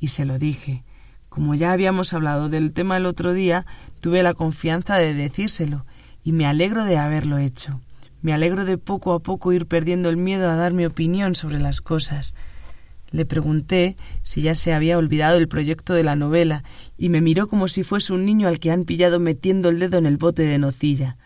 Y 0.00 0.08
se 0.08 0.24
lo 0.24 0.38
dije. 0.38 0.82
Como 1.28 1.54
ya 1.54 1.70
habíamos 1.70 2.12
hablado 2.12 2.48
del 2.48 2.74
tema 2.74 2.96
el 2.96 3.06
otro 3.06 3.32
día, 3.32 3.64
tuve 4.00 4.24
la 4.24 4.34
confianza 4.34 4.96
de 4.96 5.14
decírselo, 5.14 5.86
y 6.24 6.32
me 6.32 6.46
alegro 6.46 6.84
de 6.84 6.98
haberlo 6.98 7.38
hecho. 7.38 7.80
Me 8.22 8.32
alegro 8.32 8.64
de 8.64 8.76
poco 8.76 9.12
a 9.12 9.20
poco 9.20 9.52
ir 9.52 9.66
perdiendo 9.66 10.10
el 10.10 10.16
miedo 10.16 10.50
a 10.50 10.56
dar 10.56 10.72
mi 10.72 10.84
opinión 10.84 11.36
sobre 11.36 11.60
las 11.60 11.80
cosas. 11.80 12.34
Le 13.12 13.24
pregunté 13.24 13.96
si 14.22 14.42
ya 14.42 14.56
se 14.56 14.72
había 14.72 14.98
olvidado 14.98 15.38
el 15.38 15.46
proyecto 15.46 15.94
de 15.94 16.02
la 16.02 16.16
novela, 16.16 16.64
y 16.98 17.08
me 17.08 17.20
miró 17.20 17.46
como 17.46 17.68
si 17.68 17.84
fuese 17.84 18.12
un 18.12 18.26
niño 18.26 18.48
al 18.48 18.58
que 18.58 18.72
han 18.72 18.84
pillado 18.84 19.20
metiendo 19.20 19.68
el 19.68 19.78
dedo 19.78 19.98
en 19.98 20.06
el 20.06 20.16
bote 20.16 20.42
de 20.42 20.58
nocilla. 20.58 21.16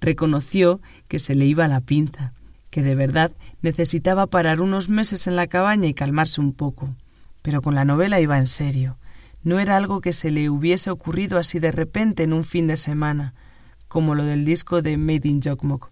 Reconoció 0.00 0.82
que 1.08 1.18
se 1.18 1.34
le 1.34 1.46
iba 1.46 1.66
la 1.68 1.80
pinza, 1.80 2.34
que 2.68 2.82
de 2.82 2.94
verdad 2.94 3.32
necesitaba 3.66 4.28
parar 4.28 4.60
unos 4.60 4.88
meses 4.88 5.26
en 5.26 5.34
la 5.34 5.48
cabaña 5.48 5.88
y 5.88 5.94
calmarse 5.94 6.40
un 6.40 6.52
poco. 6.52 6.94
Pero 7.42 7.62
con 7.62 7.74
la 7.74 7.84
novela 7.84 8.20
iba 8.20 8.38
en 8.38 8.46
serio. 8.46 8.96
No 9.42 9.58
era 9.58 9.76
algo 9.76 10.00
que 10.00 10.12
se 10.12 10.30
le 10.30 10.48
hubiese 10.48 10.88
ocurrido 10.88 11.36
así 11.36 11.58
de 11.58 11.72
repente 11.72 12.22
en 12.22 12.32
un 12.32 12.44
fin 12.44 12.68
de 12.68 12.76
semana, 12.76 13.34
como 13.88 14.14
lo 14.14 14.24
del 14.24 14.44
disco 14.44 14.82
de 14.82 14.96
Made 14.96 15.28
in 15.28 15.42
Jokmok. 15.42 15.90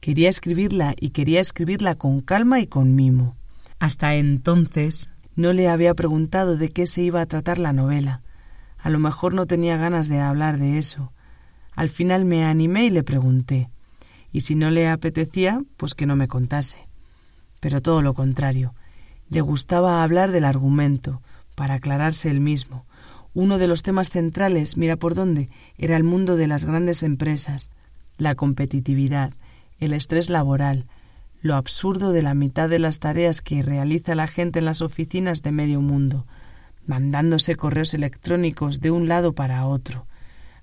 Quería 0.00 0.28
escribirla 0.28 0.94
y 0.98 1.10
quería 1.10 1.40
escribirla 1.40 1.94
con 1.94 2.20
calma 2.20 2.58
y 2.58 2.66
con 2.66 2.96
mimo. 2.96 3.36
Hasta 3.78 4.16
entonces 4.16 5.08
no 5.36 5.52
le 5.52 5.68
había 5.68 5.94
preguntado 5.94 6.56
de 6.56 6.70
qué 6.70 6.88
se 6.88 7.02
iba 7.02 7.20
a 7.20 7.26
tratar 7.26 7.58
la 7.58 7.72
novela. 7.72 8.22
A 8.78 8.90
lo 8.90 8.98
mejor 8.98 9.34
no 9.34 9.46
tenía 9.46 9.76
ganas 9.76 10.08
de 10.08 10.20
hablar 10.20 10.58
de 10.58 10.78
eso. 10.78 11.12
Al 11.76 11.88
final 11.88 12.24
me 12.24 12.44
animé 12.44 12.86
y 12.86 12.90
le 12.90 13.04
pregunté. 13.04 13.70
Y 14.32 14.40
si 14.40 14.56
no 14.56 14.70
le 14.70 14.88
apetecía, 14.88 15.62
pues 15.76 15.94
que 15.94 16.06
no 16.06 16.16
me 16.16 16.26
contase. 16.26 16.88
Pero 17.64 17.80
todo 17.80 18.02
lo 18.02 18.12
contrario. 18.12 18.74
Le 19.30 19.40
gustaba 19.40 20.02
hablar 20.02 20.32
del 20.32 20.44
argumento, 20.44 21.22
para 21.54 21.76
aclararse 21.76 22.30
el 22.30 22.38
mismo. 22.38 22.84
Uno 23.32 23.56
de 23.56 23.68
los 23.68 23.82
temas 23.82 24.10
centrales, 24.10 24.76
mira 24.76 24.96
por 24.96 25.14
dónde, 25.14 25.48
era 25.78 25.96
el 25.96 26.04
mundo 26.04 26.36
de 26.36 26.46
las 26.46 26.66
grandes 26.66 27.02
empresas, 27.02 27.70
la 28.18 28.34
competitividad, 28.34 29.32
el 29.80 29.94
estrés 29.94 30.28
laboral, 30.28 30.84
lo 31.40 31.54
absurdo 31.54 32.12
de 32.12 32.20
la 32.20 32.34
mitad 32.34 32.68
de 32.68 32.80
las 32.80 32.98
tareas 32.98 33.40
que 33.40 33.62
realiza 33.62 34.14
la 34.14 34.26
gente 34.26 34.58
en 34.58 34.66
las 34.66 34.82
oficinas 34.82 35.40
de 35.40 35.52
medio 35.52 35.80
mundo, 35.80 36.26
mandándose 36.86 37.56
correos 37.56 37.94
electrónicos 37.94 38.82
de 38.82 38.90
un 38.90 39.08
lado 39.08 39.32
para 39.32 39.64
otro, 39.64 40.06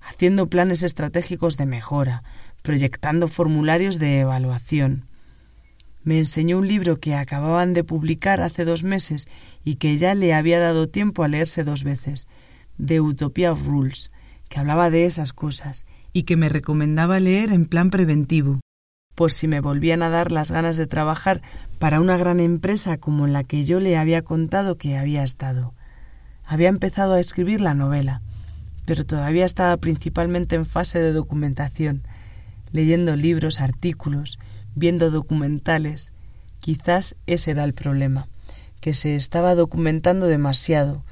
haciendo 0.02 0.46
planes 0.46 0.84
estratégicos 0.84 1.56
de 1.56 1.66
mejora, 1.66 2.22
proyectando 2.62 3.26
formularios 3.26 3.98
de 3.98 4.20
evaluación. 4.20 5.10
Me 6.04 6.18
enseñó 6.18 6.58
un 6.58 6.66
libro 6.66 6.98
que 6.98 7.14
acababan 7.14 7.74
de 7.74 7.84
publicar 7.84 8.40
hace 8.40 8.64
dos 8.64 8.82
meses 8.82 9.28
y 9.64 9.76
que 9.76 9.98
ya 9.98 10.14
le 10.14 10.34
había 10.34 10.58
dado 10.58 10.88
tiempo 10.88 11.22
a 11.22 11.28
leerse 11.28 11.62
dos 11.62 11.84
veces, 11.84 12.26
de 12.78 13.00
Utopia 13.00 13.52
of 13.52 13.66
Rules, 13.66 14.10
que 14.48 14.58
hablaba 14.58 14.90
de 14.90 15.06
esas 15.06 15.32
cosas 15.32 15.84
y 16.12 16.24
que 16.24 16.36
me 16.36 16.48
recomendaba 16.48 17.20
leer 17.20 17.52
en 17.52 17.66
plan 17.66 17.90
preventivo, 17.90 18.60
por 19.14 19.30
si 19.30 19.46
me 19.46 19.60
volvían 19.60 20.02
a 20.02 20.10
dar 20.10 20.32
las 20.32 20.50
ganas 20.50 20.76
de 20.76 20.86
trabajar 20.86 21.40
para 21.78 22.00
una 22.00 22.16
gran 22.16 22.40
empresa 22.40 22.98
como 22.98 23.26
la 23.26 23.44
que 23.44 23.64
yo 23.64 23.78
le 23.78 23.96
había 23.96 24.22
contado 24.22 24.76
que 24.76 24.98
había 24.98 25.22
estado. 25.22 25.74
Había 26.44 26.68
empezado 26.68 27.14
a 27.14 27.20
escribir 27.20 27.60
la 27.60 27.74
novela, 27.74 28.20
pero 28.84 29.04
todavía 29.04 29.44
estaba 29.44 29.76
principalmente 29.76 30.56
en 30.56 30.66
fase 30.66 30.98
de 30.98 31.12
documentación, 31.12 32.02
leyendo 32.72 33.14
libros, 33.16 33.60
artículos, 33.60 34.38
viendo 34.74 35.10
documentales. 35.10 36.12
Quizás 36.60 37.16
ese 37.26 37.52
era 37.52 37.64
el 37.64 37.74
problema, 37.74 38.28
que 38.80 38.94
se 38.94 39.16
estaba 39.16 39.54
documentando 39.54 40.26
demasiado, 40.26 41.04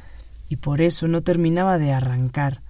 y 0.49 0.57
por 0.57 0.81
eso 0.81 1.09
no 1.09 1.23
terminaba 1.23 1.79
de 1.79 1.93
arrancar. 1.93 2.63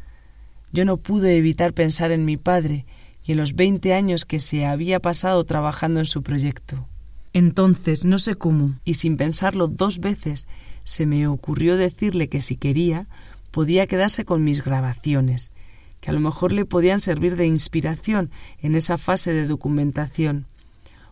Yo 0.73 0.85
no 0.85 0.97
pude 0.97 1.37
evitar 1.37 1.73
pensar 1.73 2.13
en 2.13 2.25
mi 2.25 2.37
padre 2.37 2.87
y 3.25 3.33
en 3.33 3.39
los 3.39 3.55
veinte 3.55 3.95
años 3.95 4.25
que 4.25 4.41
se 4.41 4.67
había 4.67 5.01
pasado 5.01 5.45
trabajando 5.45 6.01
en 6.01 6.07
su 6.07 6.23
proyecto. 6.23 6.87
Entonces, 7.33 8.05
no 8.05 8.19
sé 8.19 8.35
cómo, 8.35 8.75
y 8.85 8.95
sin 8.95 9.17
pensarlo 9.17 9.69
dos 9.69 10.01
veces, 10.01 10.49
se 10.85 11.07
me 11.07 11.27
ocurrió 11.27 11.77
decirle 11.77 12.29
que 12.29 12.41
si 12.41 12.57
quería, 12.57 13.07
podía 13.51 13.87
quedarse 13.87 14.25
con 14.25 14.43
mis 14.43 14.65
grabaciones, 14.65 15.53
que 16.01 16.11
a 16.11 16.13
lo 16.13 16.21
mejor 16.21 16.53
le 16.53 16.65
podían 16.65 17.01
servir 17.01 17.37
de 17.37 17.47
inspiración 17.47 18.31
en 18.61 18.75
esa 18.75 18.99
fase 18.99 19.33
de 19.33 19.47
documentación. 19.47 20.47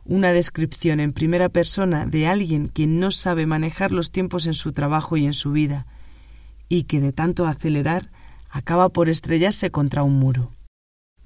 Una 0.09 0.33
descripción 0.33 0.99
en 0.99 1.13
primera 1.13 1.49
persona 1.49 2.05
de 2.05 2.27
alguien 2.27 2.69
que 2.69 2.89
no 2.89 3.13
sabe 3.13 3.47
manejar 3.47 3.93
los 3.93 4.11
tiempos 4.11 4.47
en 4.47 4.55
su 4.55 4.73
trabajo 4.73 5.17
y 5.17 5.27
en 5.27 5.35
su 5.35 5.53
vida, 5.53 5.87
y 6.69 6.83
que 6.85 7.01
de 7.01 7.13
tanto 7.13 7.47
acelerar 7.47 8.11
acaba 8.51 8.89
por 8.89 9.09
estrellarse 9.09 9.71
contra 9.71 10.03
un 10.03 10.19
muro 10.19 10.51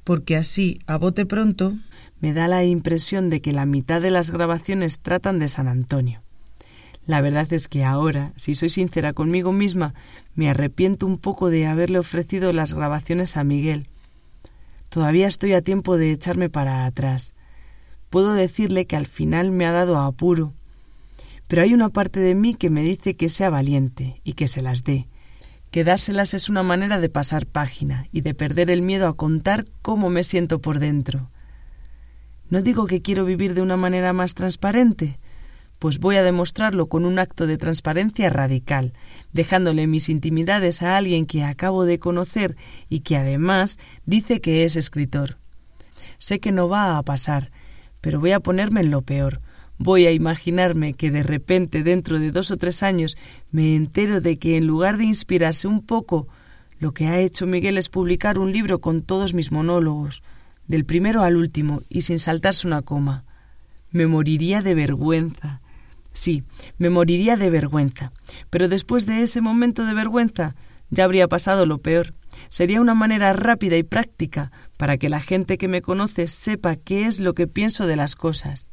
porque 0.05 0.37
así, 0.37 0.81
a 0.87 0.97
bote 0.97 1.27
pronto, 1.27 1.75
me 2.21 2.33
da 2.33 2.49
la 2.49 2.65
impresión 2.65 3.31
de 3.31 3.41
que 3.41 3.53
la 3.53 3.67
mitad 3.67 4.01
de 4.01 4.11
las 4.11 4.31
grabaciones 4.31 4.99
tratan 4.99 5.39
de 5.39 5.49
San 5.49 5.69
Antonio. 5.69 6.23
La 7.07 7.21
verdad 7.21 7.53
es 7.53 7.67
que 7.67 7.85
ahora, 7.85 8.33
si 8.37 8.55
soy 8.55 8.69
sincera 8.69 9.13
conmigo 9.13 9.53
misma, 9.53 9.95
me 10.35 10.49
arrepiento 10.49 11.07
un 11.07 11.19
poco 11.19 11.51
de 11.51 11.67
haberle 11.67 11.99
ofrecido 11.99 12.53
las 12.53 12.75
grabaciones 12.75 13.37
a 13.37 13.45
Miguel. 13.45 13.89
Todavía 14.89 15.27
estoy 15.27 15.53
a 15.55 15.63
tiempo 15.63 15.97
de 15.97 16.13
echarme 16.13 16.49
para 16.49 16.85
atrás. 16.85 17.35
Puedo 18.13 18.35
decirle 18.35 18.87
que 18.87 18.97
al 18.97 19.07
final 19.07 19.53
me 19.53 19.65
ha 19.65 19.73
dado 19.73 19.97
a 19.97 20.05
apuro. 20.05 20.53
Pero 21.49 21.63
hay 21.63 21.73
una 21.73 21.89
parte 21.89 22.21
de 22.21 22.35
mí 22.35 22.53
que 22.53 22.69
me 22.69 22.83
dice 22.83 23.17
que 23.17 23.31
sea 23.31 23.49
valiente 23.49 24.21
y 24.23 24.35
que 24.35 24.49
se 24.49 24.61
las 24.61 24.85
dé, 24.85 25.09
que 25.71 25.83
dárselas 25.83 26.35
es 26.35 26.51
una 26.51 26.63
manera 26.63 27.01
de 27.01 27.09
pasar 27.09 27.47
página 27.47 28.09
y 28.13 28.21
de 28.21 28.35
perder 28.35 28.69
el 28.69 28.83
miedo 28.83 29.09
a 29.09 29.17
contar 29.17 29.65
cómo 29.81 30.11
me 30.11 30.25
siento 30.25 30.61
por 30.61 30.79
dentro. 30.79 31.31
No 32.51 32.61
digo 32.61 32.87
que 32.87 33.01
quiero 33.01 33.25
vivir 33.25 33.55
de 33.55 33.63
una 33.63 33.79
manera 33.79 34.13
más 34.13 34.35
transparente, 34.35 35.19
pues 35.79 35.99
voy 35.99 36.17
a 36.17 36.23
demostrarlo 36.23 36.89
con 36.91 37.07
un 37.07 37.19
acto 37.19 37.47
de 37.47 37.57
transparencia 37.57 38.29
radical, 38.29 38.93
dejándole 39.33 39.87
mis 39.87 40.11
intimidades 40.11 40.83
a 40.83 40.99
alguien 40.99 41.25
que 41.25 41.45
acabo 41.45 41.87
de 41.87 41.99
conocer 41.99 42.59
y 42.91 43.01
que 43.01 43.17
además 43.17 43.79
dice 44.05 44.43
que 44.43 44.65
es 44.65 44.77
escritor. 44.77 45.39
Sé 46.19 46.41
que 46.41 46.53
no 46.53 46.69
va 46.69 46.99
a 46.99 47.03
pasar, 47.03 47.51
pero 48.03 48.21
voy 48.21 48.33
a 48.33 48.41
ponerme 48.41 48.83
en 48.83 48.91
lo 48.91 49.01
peor, 49.01 49.41
Voy 49.85 50.07
a 50.07 50.13
imaginarme 50.13 50.95
que 50.95 51.11
de 51.11 51.25
repente 51.25 51.83
dentro 51.83 52.21
de 52.21 52.31
dos 52.31 52.53
o 52.53 52.57
tres 52.57 52.85
años 52.85 53.17
me 53.51 53.75
entero 53.75 54.21
de 54.21 54.39
que 54.39 54.57
en 54.57 54.65
lugar 54.65 54.97
de 54.97 55.05
inspirarse 55.05 55.67
un 55.67 55.85
poco, 55.85 56.29
Lo 56.79 56.95
que 56.95 57.09
ha 57.09 57.19
hecho 57.19 57.47
Miguel 57.47 57.79
es 57.79 57.89
publicar 57.89 58.39
un 58.39 58.53
libro 58.53 58.81
con 58.81 59.03
todos 59.03 59.35
mis 59.35 59.51
monólogos, 59.51 60.23
del 60.69 60.85
primero 60.85 61.23
al 61.23 61.37
último, 61.37 61.83
y 61.89 62.03
sin 62.03 62.21
saltarse 62.21 62.67
una 62.67 62.83
coma. 62.83 63.25
Me 63.91 64.07
moriría 64.07 64.63
de 64.63 64.75
vergüenza. 64.75 65.61
Sí, 66.13 66.45
me 66.79 66.89
moriría 66.89 67.37
de 67.37 67.51
vergüenza. 67.51 68.13
Pero 68.51 68.69
después 68.69 69.07
de 69.07 69.23
ese 69.23 69.41
momento 69.41 69.85
de 69.85 69.95
vergüenza 69.95 70.55
ya 70.91 71.05
habría 71.05 71.27
pasado 71.27 71.67
lo 71.67 71.79
peor. 71.79 72.15
Sería 72.49 72.81
una 72.81 72.95
manera 72.95 73.33
rápida 73.33 73.77
y 73.77 73.83
práctica 73.83 74.53
para 74.83 74.99
que 74.99 75.09
la 75.09 75.21
gente 75.21 75.59
que 75.59 75.69
me 75.69 75.81
conoce 75.81 76.27
sepa 76.27 76.75
qué 76.75 77.07
es 77.07 77.21
lo 77.21 77.35
que 77.35 77.47
pienso 77.47 77.87
de 77.87 77.95
las 77.95 78.17
cosas. 78.17 78.69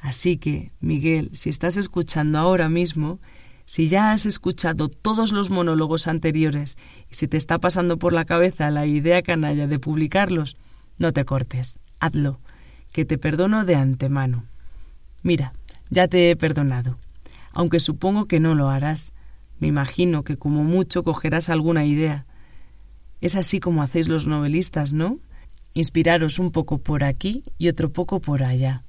Así 0.00 0.38
que, 0.38 0.72
Miguel, 0.80 1.28
si 1.34 1.50
estás 1.50 1.76
escuchando 1.76 2.38
ahora 2.38 2.70
mismo, 2.70 3.20
si 3.66 3.88
ya 3.88 4.12
has 4.12 4.24
escuchado 4.24 4.88
todos 4.88 5.32
los 5.32 5.50
monólogos 5.50 6.06
anteriores 6.06 6.78
y 7.10 7.16
si 7.16 7.28
te 7.28 7.36
está 7.36 7.58
pasando 7.58 7.98
por 7.98 8.14
la 8.14 8.24
cabeza 8.24 8.70
la 8.70 8.86
idea 8.86 9.20
canalla 9.20 9.66
de 9.66 9.78
publicarlos, 9.78 10.56
no 10.96 11.12
te 11.12 11.26
cortes, 11.26 11.80
hazlo, 12.00 12.40
que 12.90 13.04
te 13.04 13.18
perdono 13.18 13.66
de 13.66 13.74
antemano. 13.74 14.46
Mira, 15.22 15.52
ya 15.90 16.08
te 16.08 16.30
he 16.30 16.36
perdonado, 16.36 16.96
aunque 17.52 17.78
supongo 17.78 18.24
que 18.24 18.40
no 18.40 18.54
lo 18.54 18.70
harás. 18.70 19.12
Me 19.58 19.68
imagino 19.68 20.24
que 20.24 20.38
como 20.38 20.64
mucho 20.64 21.02
cogerás 21.02 21.50
alguna 21.50 21.84
idea. 21.84 22.24
Es 23.20 23.36
así 23.36 23.60
como 23.60 23.82
hacéis 23.82 24.08
los 24.08 24.26
novelistas, 24.26 24.94
¿no? 24.94 25.18
Inspiraros 25.76 26.38
un 26.38 26.52
poco 26.52 26.78
por 26.78 27.04
aquí 27.04 27.42
y 27.58 27.68
otro 27.68 27.92
poco 27.92 28.18
por 28.18 28.42
allá. 28.42 28.82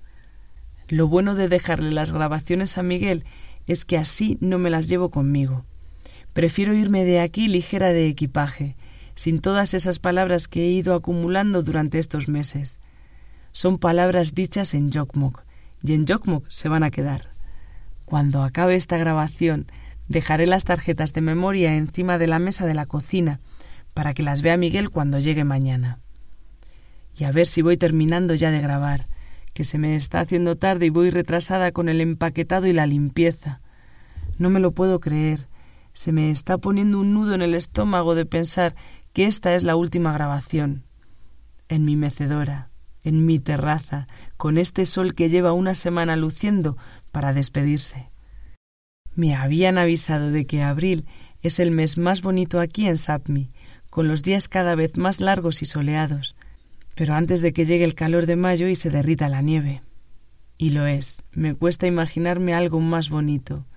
Lo 0.88 1.10
bueno 1.10 1.36
de 1.36 1.50
dejarle 1.50 1.91
las 1.91 2.13
grabaciones 2.13 2.78
a 2.78 2.82
Miguel 2.82 3.26
es 3.65 3.84
que 3.84 3.97
así 3.97 4.38
no 4.39 4.58
me 4.58 4.69
las 4.69 4.88
llevo 4.88 5.10
conmigo. 5.10 5.65
Prefiero 6.32 6.73
irme 6.73 7.04
de 7.04 7.19
aquí 7.19 7.50
ligera 7.50 7.89
de 7.89 8.08
equipaje, 8.08 8.78
sin 9.15 9.41
todas 9.41 9.73
esas 9.73 10.00
palabras 10.00 10.47
que 10.47 10.62
he 10.62 10.69
ido 10.69 10.93
acumulando 10.93 11.62
durante 11.62 12.00
estos 12.00 12.30
meses. 12.30 12.80
Son 13.52 13.80
palabras 13.80 14.34
dichas 14.34 14.73
en 14.73 14.89
Jokmok, 14.89 15.43
y 15.84 15.91
en 15.91 16.06
Jokmok 16.08 16.45
se 16.47 16.69
van 16.69 16.84
a 16.84 16.89
quedar. 16.89 17.34
Cuando 18.06 18.43
acabe 18.43 18.78
esta 18.78 18.95
grabación, 18.95 19.65
dejaré 20.08 20.47
las 20.47 20.63
tarjetas 20.63 21.12
de 21.12 21.19
memoria 21.19 21.76
encima 21.76 22.17
de 22.17 22.28
la 22.28 22.39
mesa 22.39 22.65
de 22.65 22.76
la 22.76 22.86
cocina 22.86 23.41
para 23.93 24.13
que 24.13 24.23
las 24.23 24.41
vea 24.41 24.56
Miguel 24.56 24.89
cuando 24.89 25.19
llegue 25.19 25.43
mañana. 25.43 26.00
Y 27.17 27.23
a 27.23 27.32
ver 27.32 27.47
si 27.47 27.62
voy 27.62 27.77
terminando 27.77 28.36
ya 28.36 28.51
de 28.51 28.62
grabar, 28.62 29.08
que 29.53 29.63
se 29.63 29.80
me 29.80 29.95
está 29.95 30.19
haciendo 30.19 30.56
tarde 30.56 30.86
y 30.86 30.89
voy 30.89 31.10
retrasada 31.10 31.71
con 31.71 31.89
el 31.89 31.99
empaquetado 31.99 32.67
y 32.67 32.73
la 32.73 32.86
limpieza. 32.86 33.60
No 34.38 34.51
me 34.51 34.60
lo 34.60 34.71
puedo 34.71 34.99
creer. 34.99 35.47
Se 35.93 36.12
me 36.12 36.30
está 36.30 36.60
poniendo 36.60 36.99
un 36.99 37.15
nudo 37.15 37.34
en 37.34 37.41
el 37.41 37.56
estómago 37.56 38.13
de 38.13 38.27
pensar 38.27 38.75
que 39.13 39.25
esta 39.25 39.56
es 39.56 39.63
la 39.63 39.75
última 39.75 40.13
grabación. 40.13 40.84
En 41.69 41.86
mi 41.86 41.95
mecedora, 41.95 42.69
en 43.03 43.25
mi 43.25 43.39
terraza, 43.39 44.06
con 44.38 44.60
este 44.60 44.86
sol 44.86 45.15
que 45.15 45.30
lleva 45.30 45.53
una 45.53 45.73
semana 45.73 46.15
luciendo 46.15 46.77
para 47.12 47.34
despedirse. 47.34 48.12
Me 49.15 49.34
habían 49.34 49.80
avisado 49.80 50.30
de 50.30 50.45
que 50.45 50.62
abril 50.62 51.08
es 51.41 51.60
el 51.60 51.71
mes 51.71 51.97
más 51.97 52.21
bonito 52.21 52.60
aquí 52.60 52.86
en 52.86 52.99
Sapmi, 52.99 53.49
con 53.89 54.08
los 54.08 54.21
días 54.21 54.47
cada 54.47 54.75
vez 54.75 54.97
más 54.97 55.19
largos 55.19 55.63
y 55.63 55.65
soleados, 55.65 56.36
pero 56.98 57.14
antes 57.14 57.42
de 57.42 57.54
que 57.54 57.66
llegue 57.66 57.84
el 57.84 57.94
calor 57.94 58.26
de 58.26 58.36
mayo 58.36 58.68
y 58.68 58.76
se 58.76 58.90
derrita 58.90 59.30
la 59.30 59.44
nieve. 59.44 59.84
Y 60.58 60.72
lo 60.72 60.88
es, 60.88 61.26
me 61.32 61.54
cuesta 61.54 61.86
imaginarme 61.86 62.56
algo 62.56 62.80
más 62.80 63.12
bonito, 63.12 63.68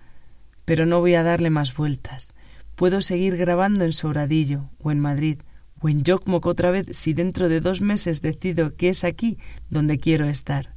pero 0.64 0.86
no 0.86 1.00
voy 1.00 1.14
a 1.14 1.22
darle 1.22 1.50
más 1.50 1.76
vueltas. 1.76 2.32
Puedo 2.76 3.02
seguir 3.02 3.36
grabando 3.36 3.84
en 3.84 3.92
Sobradillo 3.92 4.70
o 4.82 4.90
en 4.90 5.00
Madrid 5.00 5.40
o 5.82 5.90
en 5.90 6.02
Yokmok 6.02 6.46
otra 6.46 6.70
vez 6.70 6.86
si 6.92 7.12
dentro 7.12 7.50
de 7.50 7.60
dos 7.60 7.82
meses 7.82 8.22
decido 8.22 8.74
que 8.74 8.88
es 8.88 9.04
aquí 9.04 9.36
donde 9.68 9.98
quiero 9.98 10.24
estar. 10.24 10.74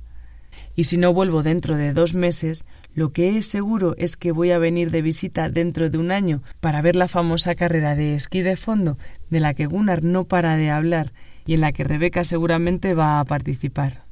Y 0.76 0.84
si 0.84 0.98
no 0.98 1.14
vuelvo 1.14 1.44
dentro 1.44 1.78
de 1.78 1.94
dos 1.94 2.14
meses, 2.14 2.66
lo 2.94 3.14
que 3.14 3.38
es 3.38 3.46
seguro 3.46 3.96
es 3.98 4.18
que 4.18 4.34
voy 4.34 4.52
a 4.52 4.58
venir 4.58 4.92
de 4.92 5.02
visita 5.02 5.48
dentro 5.48 5.90
de 5.90 5.98
un 5.98 6.12
año 6.12 6.44
para 6.60 6.82
ver 6.82 6.98
la 6.98 7.08
famosa 7.08 7.56
carrera 7.56 7.96
de 7.96 8.16
esquí 8.16 8.42
de 8.42 8.58
fondo 8.58 8.98
de 9.30 9.40
la 9.40 9.54
que 9.54 9.66
Gunnar 9.66 10.04
no 10.04 10.26
para 10.26 10.58
de 10.58 10.70
hablar 10.70 11.14
y 11.46 11.54
en 11.54 11.62
la 11.62 11.72
que 11.72 11.84
Rebeca 11.84 12.24
seguramente 12.24 12.94
va 12.94 13.20
a 13.20 13.26
participar. 13.26 14.06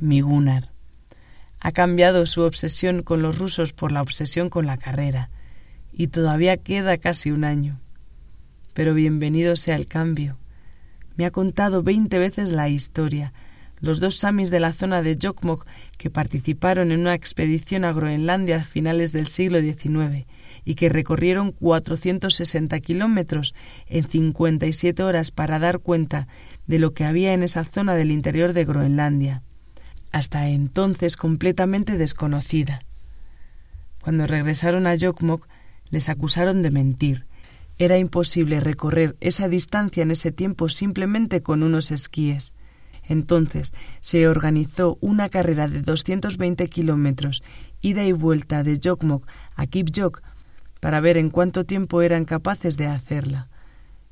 Mi 0.00 0.20
Gunnar. 0.20 0.70
Ha 1.60 1.72
cambiado 1.72 2.26
su 2.26 2.42
obsesión 2.42 3.02
con 3.02 3.22
los 3.22 3.38
rusos 3.38 3.72
por 3.72 3.92
la 3.92 4.02
obsesión 4.02 4.50
con 4.50 4.66
la 4.66 4.76
carrera, 4.76 5.30
y 5.92 6.08
todavía 6.08 6.56
queda 6.56 6.98
casi 6.98 7.30
un 7.30 7.44
año. 7.44 7.80
Pero 8.72 8.92
bienvenido 8.94 9.56
sea 9.56 9.76
el 9.76 9.86
cambio. 9.86 10.36
Me 11.16 11.24
ha 11.24 11.30
contado 11.30 11.82
veinte 11.82 12.18
veces 12.18 12.50
la 12.50 12.68
historia, 12.68 13.32
los 13.84 14.00
dos 14.00 14.16
samis 14.16 14.50
de 14.50 14.60
la 14.60 14.72
zona 14.72 15.02
de 15.02 15.18
Jokmok 15.20 15.66
que 15.98 16.08
participaron 16.08 16.90
en 16.90 17.00
una 17.00 17.14
expedición 17.14 17.84
a 17.84 17.92
Groenlandia 17.92 18.56
a 18.56 18.64
finales 18.64 19.12
del 19.12 19.26
siglo 19.26 19.60
XIX 19.60 20.26
y 20.64 20.74
que 20.74 20.88
recorrieron 20.88 21.52
460 21.52 22.80
kilómetros 22.80 23.54
en 23.86 24.08
57 24.08 25.02
horas 25.02 25.30
para 25.30 25.58
dar 25.58 25.80
cuenta 25.80 26.28
de 26.66 26.78
lo 26.78 26.94
que 26.94 27.04
había 27.04 27.34
en 27.34 27.42
esa 27.42 27.64
zona 27.64 27.94
del 27.94 28.10
interior 28.10 28.54
de 28.54 28.64
Groenlandia, 28.64 29.42
hasta 30.12 30.48
entonces 30.48 31.16
completamente 31.16 31.98
desconocida. 31.98 32.80
Cuando 34.02 34.26
regresaron 34.26 34.86
a 34.86 34.96
Jokmok, 34.96 35.46
les 35.90 36.08
acusaron 36.08 36.62
de 36.62 36.70
mentir. 36.70 37.26
Era 37.76 37.98
imposible 37.98 38.60
recorrer 38.60 39.16
esa 39.20 39.48
distancia 39.48 40.02
en 40.02 40.10
ese 40.10 40.32
tiempo 40.32 40.70
simplemente 40.70 41.42
con 41.42 41.62
unos 41.62 41.90
esquíes. 41.90 42.54
Entonces 43.08 43.74
se 44.00 44.28
organizó 44.28 44.98
una 45.00 45.28
carrera 45.28 45.68
de 45.68 45.82
220 45.82 46.68
kilómetros, 46.68 47.42
ida 47.80 48.04
y 48.04 48.12
vuelta 48.12 48.62
de 48.62 48.80
Jokmok 48.82 49.26
a 49.54 49.66
Kipjok 49.66 50.22
para 50.80 51.00
ver 51.00 51.16
en 51.16 51.30
cuánto 51.30 51.64
tiempo 51.64 52.02
eran 52.02 52.24
capaces 52.24 52.76
de 52.76 52.86
hacerla. 52.86 53.48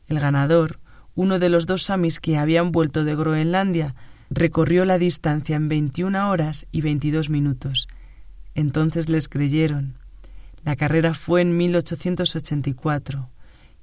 El 0.07 0.20
ganador, 0.20 0.81
uno 1.14 1.38
de 1.38 1.48
los 1.48 1.66
dos 1.66 1.85
samis 1.85 2.20
que 2.20 2.38
habían 2.38 2.72
vuelto 2.72 3.05
de 3.05 3.14
Groenlandia, 3.14 3.94
recorrió 4.31 4.85
la 4.85 4.98
distancia 4.98 5.57
en 5.57 5.68
21 5.68 6.31
horas 6.31 6.66
y 6.72 6.81
22 6.81 7.28
minutos. 7.28 7.88
Entonces 8.55 9.09
les 9.09 9.28
creyeron. 9.28 9.96
La 10.64 10.76
carrera 10.76 11.14
fue 11.14 11.42
en 11.42 11.57
1884 11.57 13.28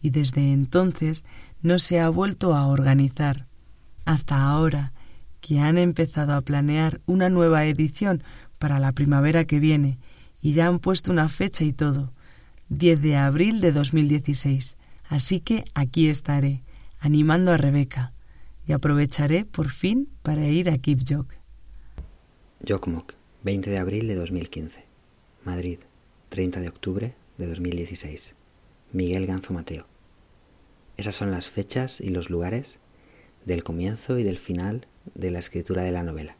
y 0.02 0.10
desde 0.12 0.52
entonces 0.52 1.26
no 1.62 1.78
se 1.78 2.00
ha 2.00 2.10
vuelto 2.10 2.56
a 2.56 2.68
organizar. 2.68 3.48
Hasta 4.06 4.42
ahora, 4.42 4.94
que 5.42 5.60
han 5.60 5.78
empezado 5.78 6.34
a 6.34 6.42
planear 6.42 7.02
una 7.06 7.30
nueva 7.30 7.66
edición 7.66 8.24
para 8.58 8.80
la 8.80 8.92
primavera 8.92 9.46
que 9.46 9.60
viene 9.60 10.00
y 10.42 10.54
ya 10.54 10.68
han 10.68 10.80
puesto 10.80 11.12
una 11.12 11.30
fecha 11.30 11.64
y 11.64 11.74
todo, 11.74 12.14
10 12.70 13.02
de 13.02 13.18
abril 13.18 13.62
de 13.62 13.72
2016. 13.72 14.78
Así 15.06 15.40
que 15.40 15.66
aquí 15.74 16.08
estaré, 16.08 16.64
animando 17.00 17.52
a 17.52 17.58
Rebeca, 17.58 18.14
y 18.68 18.74
aprovecharé 18.74 19.46
por 19.46 19.70
fin 19.70 20.10
para 20.22 20.48
ir 20.48 20.70
a 20.70 20.78
Kipjok. 20.78 21.34
Jokmok, 22.68 23.14
20 23.44 23.70
de 23.70 23.78
abril 23.80 24.08
de 24.08 24.16
2015. 24.16 24.84
Madrid, 25.44 25.80
30 26.30 26.60
de 26.60 26.70
octubre 26.70 27.16
de 27.38 27.48
2016. 27.48 28.36
Miguel 28.92 29.26
Ganzo 29.26 29.54
Mateo. 29.54 29.88
Esas 30.98 31.16
son 31.16 31.32
las 31.32 31.50
fechas 31.50 32.02
y 32.02 32.10
los 32.10 32.30
lugares 32.30 32.80
del 33.46 33.64
comienzo 33.64 34.20
y 34.20 34.24
del 34.24 34.38
final 34.38 34.86
de 35.16 35.32
la 35.32 35.40
escritura 35.40 35.84
de 35.84 35.92
la 35.92 36.04
novela, 36.04 36.38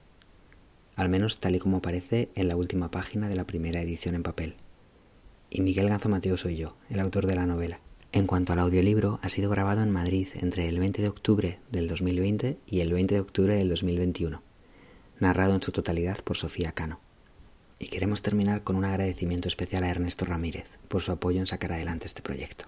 al 0.96 1.10
menos 1.10 1.40
tal 1.40 1.56
y 1.56 1.60
como 1.60 1.78
aparece 1.78 2.30
en 2.36 2.48
la 2.48 2.56
última 2.56 2.92
página 2.92 3.30
de 3.30 3.36
la 3.36 3.46
primera 3.46 3.82
edición 3.82 4.16
en 4.16 4.24
papel 4.24 4.56
y 5.50 5.62
Miguel 5.62 5.90
Ganzo 5.90 6.10
Mateo 6.10 6.38
soy 6.38 6.56
yo, 6.56 6.76
el 6.90 7.00
autor 7.00 7.26
de 7.26 7.36
la 7.36 7.46
novela. 7.46 7.80
En 8.12 8.28
cuanto 8.28 8.54
al 8.54 8.60
audiolibro, 8.60 9.20
ha 9.22 9.30
sido 9.30 9.50
grabado 9.50 9.82
en 9.82 9.92
Madrid 9.92 10.28
entre 10.36 10.68
el 10.68 10.80
20 10.80 11.02
de 11.02 11.08
octubre 11.08 11.60
del 11.72 11.88
2020 11.88 12.58
y 12.66 12.80
el 12.82 12.94
20 12.94 13.16
de 13.16 13.22
octubre 13.22 13.56
del 13.56 13.70
2021, 13.70 14.42
narrado 15.20 15.56
en 15.56 15.62
su 15.62 15.72
totalidad 15.72 16.18
por 16.24 16.38
Sofía 16.38 16.72
Cano. 16.72 17.00
Y 17.78 17.88
queremos 17.88 18.22
terminar 18.22 18.64
con 18.64 18.76
un 18.76 18.86
agradecimiento 18.86 19.48
especial 19.48 19.84
a 19.84 19.90
Ernesto 19.90 20.26
Ramírez 20.26 20.66
por 20.88 21.02
su 21.02 21.12
apoyo 21.12 21.40
en 21.40 21.48
sacar 21.48 21.72
adelante 21.72 22.08
este 22.08 22.22
proyecto. 22.22 22.66